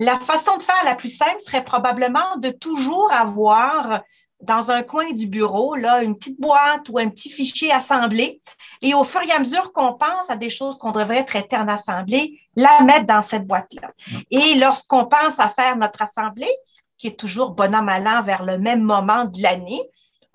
La 0.00 0.18
façon 0.18 0.56
de 0.56 0.62
faire 0.62 0.82
la 0.84 0.94
plus 0.94 1.14
simple 1.14 1.40
serait 1.40 1.62
probablement 1.62 2.36
de 2.38 2.50
toujours 2.50 3.12
avoir 3.12 4.02
dans 4.40 4.70
un 4.70 4.82
coin 4.82 5.12
du 5.12 5.26
bureau, 5.26 5.74
là, 5.74 6.02
une 6.02 6.16
petite 6.16 6.40
boîte 6.40 6.88
ou 6.88 6.98
un 6.98 7.08
petit 7.08 7.30
fichier 7.30 7.72
assemblé. 7.72 8.40
Et 8.80 8.94
au 8.94 9.04
fur 9.04 9.20
et 9.22 9.32
à 9.32 9.40
mesure 9.40 9.72
qu'on 9.72 9.94
pense 9.94 10.30
à 10.30 10.36
des 10.36 10.50
choses 10.50 10.78
qu'on 10.78 10.92
devrait 10.92 11.24
traiter 11.24 11.56
en 11.56 11.68
assemblée, 11.68 12.40
la 12.54 12.80
mettre 12.80 13.06
dans 13.06 13.22
cette 13.22 13.46
boîte-là. 13.46 13.90
Et 14.30 14.54
lorsqu'on 14.54 15.06
pense 15.06 15.38
à 15.38 15.48
faire 15.48 15.76
notre 15.76 16.02
assemblée, 16.02 16.54
qui 16.96 17.08
est 17.08 17.18
toujours 17.18 17.50
bon 17.50 17.74
an, 17.74 17.82
mal 17.82 18.06
an 18.06 18.22
vers 18.22 18.44
le 18.44 18.58
même 18.58 18.82
moment 18.82 19.24
de 19.24 19.42
l'année, 19.42 19.82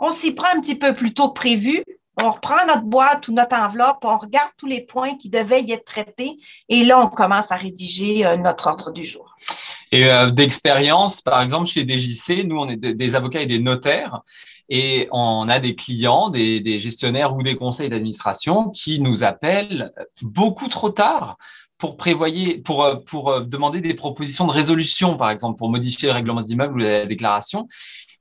on 0.04 0.12
s'y 0.12 0.32
prend 0.34 0.48
un 0.54 0.60
petit 0.60 0.76
peu 0.76 0.94
plus 0.94 1.14
tôt 1.14 1.30
que 1.30 1.34
prévu. 1.34 1.84
On 2.22 2.30
reprend 2.30 2.66
notre 2.68 2.84
boîte 2.84 3.28
ou 3.28 3.34
notre 3.34 3.56
enveloppe, 3.56 4.04
on 4.04 4.18
regarde 4.18 4.52
tous 4.58 4.68
les 4.68 4.82
points 4.82 5.16
qui 5.16 5.30
devaient 5.30 5.64
y 5.64 5.72
être 5.72 5.86
traités 5.86 6.38
et 6.70 6.84
là, 6.84 7.00
on 7.00 7.08
commence 7.08 7.52
à 7.52 7.56
rédiger 7.56 8.24
euh, 8.24 8.38
notre 8.38 8.68
ordre 8.68 8.92
du 8.92 9.04
jour. 9.04 9.36
Et 9.92 10.12
euh, 10.12 10.30
d'expérience, 10.30 11.22
par 11.22 11.42
exemple, 11.42 11.66
chez 11.66 11.88
DJC, 11.88 12.44
nous, 12.46 12.58
on 12.58 12.70
est 12.70 12.78
des 12.78 13.16
avocats 13.16 13.42
et 13.42 13.48
des 13.48 13.58
notaires 13.58 14.22
et 14.70 15.08
on 15.12 15.50
a 15.50 15.60
des 15.60 15.74
clients, 15.76 16.30
des, 16.30 16.78
gestionnaires 16.78 17.36
ou 17.36 17.42
des 17.42 17.56
conseils 17.56 17.90
d'administration 17.90 18.70
qui 18.70 19.00
nous 19.00 19.24
appellent 19.24 19.92
beaucoup 20.22 20.68
trop 20.68 20.90
tard 20.90 21.38
pour 21.80 21.98
pour, 21.98 22.84
euh, 22.84 23.42
demander 23.42 23.82
des 23.82 23.94
propositions 23.96 24.46
de 24.46 24.52
résolution, 24.52 25.18
par 25.18 25.32
exemple, 25.32 25.58
pour 25.58 25.70
modifier 25.70 26.10
le 26.10 26.14
règlement 26.14 26.42
d'immeuble 26.42 26.76
ou 26.76 26.78
la 26.78 27.06
déclaration 27.06 27.68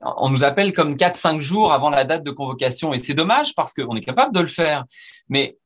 on 0.03 0.29
nous 0.29 0.45
appelle 0.45 0.73
comme 0.73 0.97
4-5 0.97 1.41
jours 1.41 1.73
avant 1.73 1.91
la 1.91 2.05
date 2.05 2.25
de 2.25 2.31
convocation. 2.31 2.93
Et 2.93 2.99
c'est 2.99 3.15
dommage 3.15 3.55
parce 3.55 3.73
qu'on 3.73 3.97
est 3.97 4.05
capable 4.05 4.35
de 4.35 4.41
le 4.41 4.47
faire. 4.47 4.85
Mais 5.29 5.57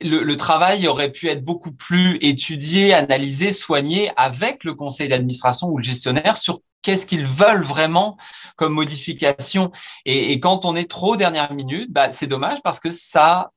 le, 0.00 0.36
travail 0.36 0.86
aurait 0.88 1.12
pu 1.12 1.28
être 1.28 1.44
beaucoup 1.44 1.72
plus 1.72 2.18
étudié, 2.22 2.94
analysé, 2.94 3.52
soigné 3.52 4.12
avec 4.16 4.64
le 4.64 4.74
conseil 4.74 5.08
d'administration 5.08 5.68
ou 5.68 5.78
le 5.78 5.82
gestionnaire 5.82 6.38
sur 6.38 6.60
qu'est-ce 6.82 7.04
qu'ils 7.04 7.26
veulent 7.26 7.62
vraiment 7.62 8.16
comme 8.56 8.72
modification. 8.72 9.70
Et, 10.06 10.40
quand 10.40 10.64
on 10.64 10.76
est 10.76 10.90
trop 10.90 11.16
dernière 11.16 11.52
minute, 11.52 11.92
bah, 11.92 12.10
c'est 12.10 12.26
dommage 12.26 12.58
parce 12.62 12.80
que 12.80 12.90
ça 12.90 13.50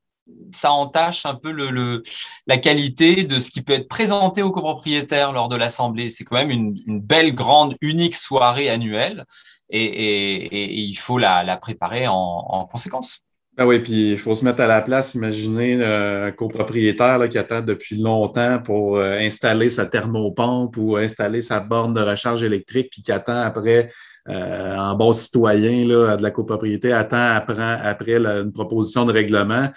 ça 0.52 0.72
entache 0.72 1.26
un 1.26 1.34
peu 1.34 1.50
le, 1.50 2.02
la 2.46 2.56
qualité 2.56 3.24
de 3.24 3.38
ce 3.38 3.50
qui 3.50 3.60
peut 3.60 3.74
être 3.74 3.88
présenté 3.88 4.40
aux 4.40 4.50
copropriétaires 4.50 5.32
lors 5.32 5.50
de 5.50 5.56
l'assemblée. 5.56 6.08
C'est 6.08 6.24
quand 6.24 6.36
même 6.36 6.50
une, 6.50 7.00
belle, 7.00 7.34
grande, 7.34 7.76
unique 7.82 8.14
soirée 8.14 8.70
annuelle 8.70 9.26
et, 9.70 10.88
il 10.88 10.94
faut 10.96 11.18
la, 11.18 11.56
préparer 11.56 12.06
en, 12.08 12.68
conséquence. 12.70 13.24
Ah 13.56 13.68
oui, 13.68 13.78
puis 13.78 14.12
il 14.12 14.18
faut 14.18 14.34
se 14.34 14.44
mettre 14.44 14.62
à 14.62 14.66
la 14.66 14.82
place. 14.82 15.14
Imaginez 15.14 15.76
euh, 15.80 16.26
un 16.26 16.32
copropriétaire 16.32 17.28
qui 17.28 17.38
attend 17.38 17.60
depuis 17.60 17.96
longtemps 17.96 18.58
pour 18.58 18.96
euh, 18.96 19.16
installer 19.20 19.70
sa 19.70 19.86
thermopompe 19.86 20.76
ou 20.76 20.96
installer 20.96 21.40
sa 21.40 21.60
borne 21.60 21.94
de 21.94 22.00
recharge 22.00 22.42
électrique, 22.42 22.88
puis 22.90 23.00
qui 23.00 23.12
attend 23.12 23.36
après, 23.42 23.90
euh, 24.28 24.76
en 24.76 24.96
bon 24.96 25.12
citoyen 25.12 25.86
là, 25.86 26.16
de 26.16 26.22
la 26.24 26.32
copropriété, 26.32 26.92
attend 26.92 27.36
après, 27.36 27.78
après 27.80 28.16
une 28.16 28.52
proposition 28.52 29.04
de 29.04 29.12
règlement. 29.12 29.68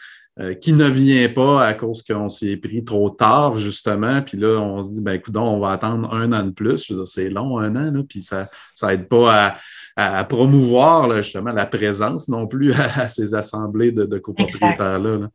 Qui 0.62 0.73
ne 0.73 0.88
vient 0.88 1.30
pas 1.30 1.65
à 1.65 1.73
cause 1.73 2.04
qu'on 2.04 2.30
s'est 2.30 2.58
pris 2.58 2.84
trop 2.84 3.10
tard, 3.10 3.58
justement. 3.58 4.21
Puis 4.21 4.38
là, 4.38 4.60
on 4.60 4.84
se 4.84 4.91
dit, 4.91 5.02
ben 5.02 5.13
écoute, 5.13 5.36
on 5.36 5.60
va 5.60 5.71
attendre 5.71 6.13
un 6.13 6.32
an 6.34 6.43
de 6.43 6.52
plus. 6.52 6.93
C'est 7.06 7.30
long, 7.30 7.58
un 7.58 7.76
an, 7.76 7.91
là, 7.91 8.04
puis 8.08 8.21
ça 8.21 8.47
n'aide 8.84 9.08
pas 9.08 9.47
à, 9.47 9.58
à, 9.97 10.23
promouvoir 10.23 11.12
justement 11.21 11.52
la 11.52 11.65
présence 11.65 12.30
non 12.30 12.47
plus 12.47 12.71
à, 12.95 13.10
ces 13.10 13.34
assemblées 13.34 13.91
de, 13.91 14.17
copropriétaires-là. 14.17 15.28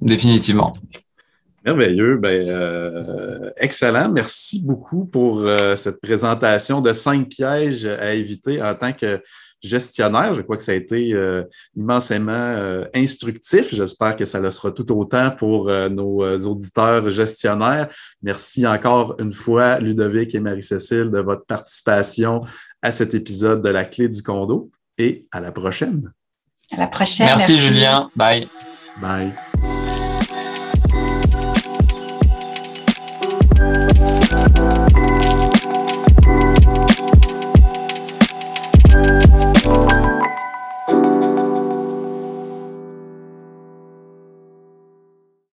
Définitivement. 0.00 0.74
Merveilleux. 1.66 2.16
Ben, 2.16 2.48
euh, 2.48 3.50
excellent. 3.56 4.08
Merci 4.08 4.64
beaucoup 4.64 5.04
pour 5.04 5.40
euh, 5.40 5.74
cette 5.74 6.00
présentation 6.00 6.80
de 6.80 6.92
cinq 6.92 7.28
pièges 7.28 7.86
à 7.86 8.14
éviter 8.14 8.62
en 8.62 8.72
tant 8.76 8.92
que 8.92 9.20
gestionnaire. 9.60 10.32
Je 10.32 10.42
crois 10.42 10.56
que 10.56 10.62
ça 10.62 10.70
a 10.70 10.76
été 10.76 11.12
euh, 11.12 11.42
immensément 11.76 12.84
instructif. 12.94 13.74
J'espère 13.74 14.14
que 14.14 14.24
ça 14.24 14.38
le 14.38 14.52
sera 14.52 14.70
tout 14.70 14.90
autant 14.92 15.32
pour 15.32 15.68
nos 15.90 16.36
auditeurs 16.46 17.10
gestionnaires. 17.10 17.88
Merci 18.22 18.64
encore 18.64 19.16
une 19.18 19.32
fois, 19.32 19.80
Ludovic 19.80 20.36
et 20.36 20.40
Marie-Cécile, 20.40 21.10
de 21.10 21.20
votre 21.20 21.46
participation 21.46 22.42
à 22.80 22.92
cet 22.92 23.12
épisode 23.14 23.62
de 23.62 23.70
La 23.70 23.84
clé 23.84 24.08
du 24.08 24.22
condo 24.22 24.70
et 24.98 25.26
à 25.32 25.40
la 25.40 25.50
prochaine. 25.50 26.12
À 26.70 26.78
la 26.78 26.86
prochaine. 26.86 27.26
merci. 27.26 27.58
Julien. 27.58 28.08
Bye. 28.14 28.48
Bye. 29.00 29.32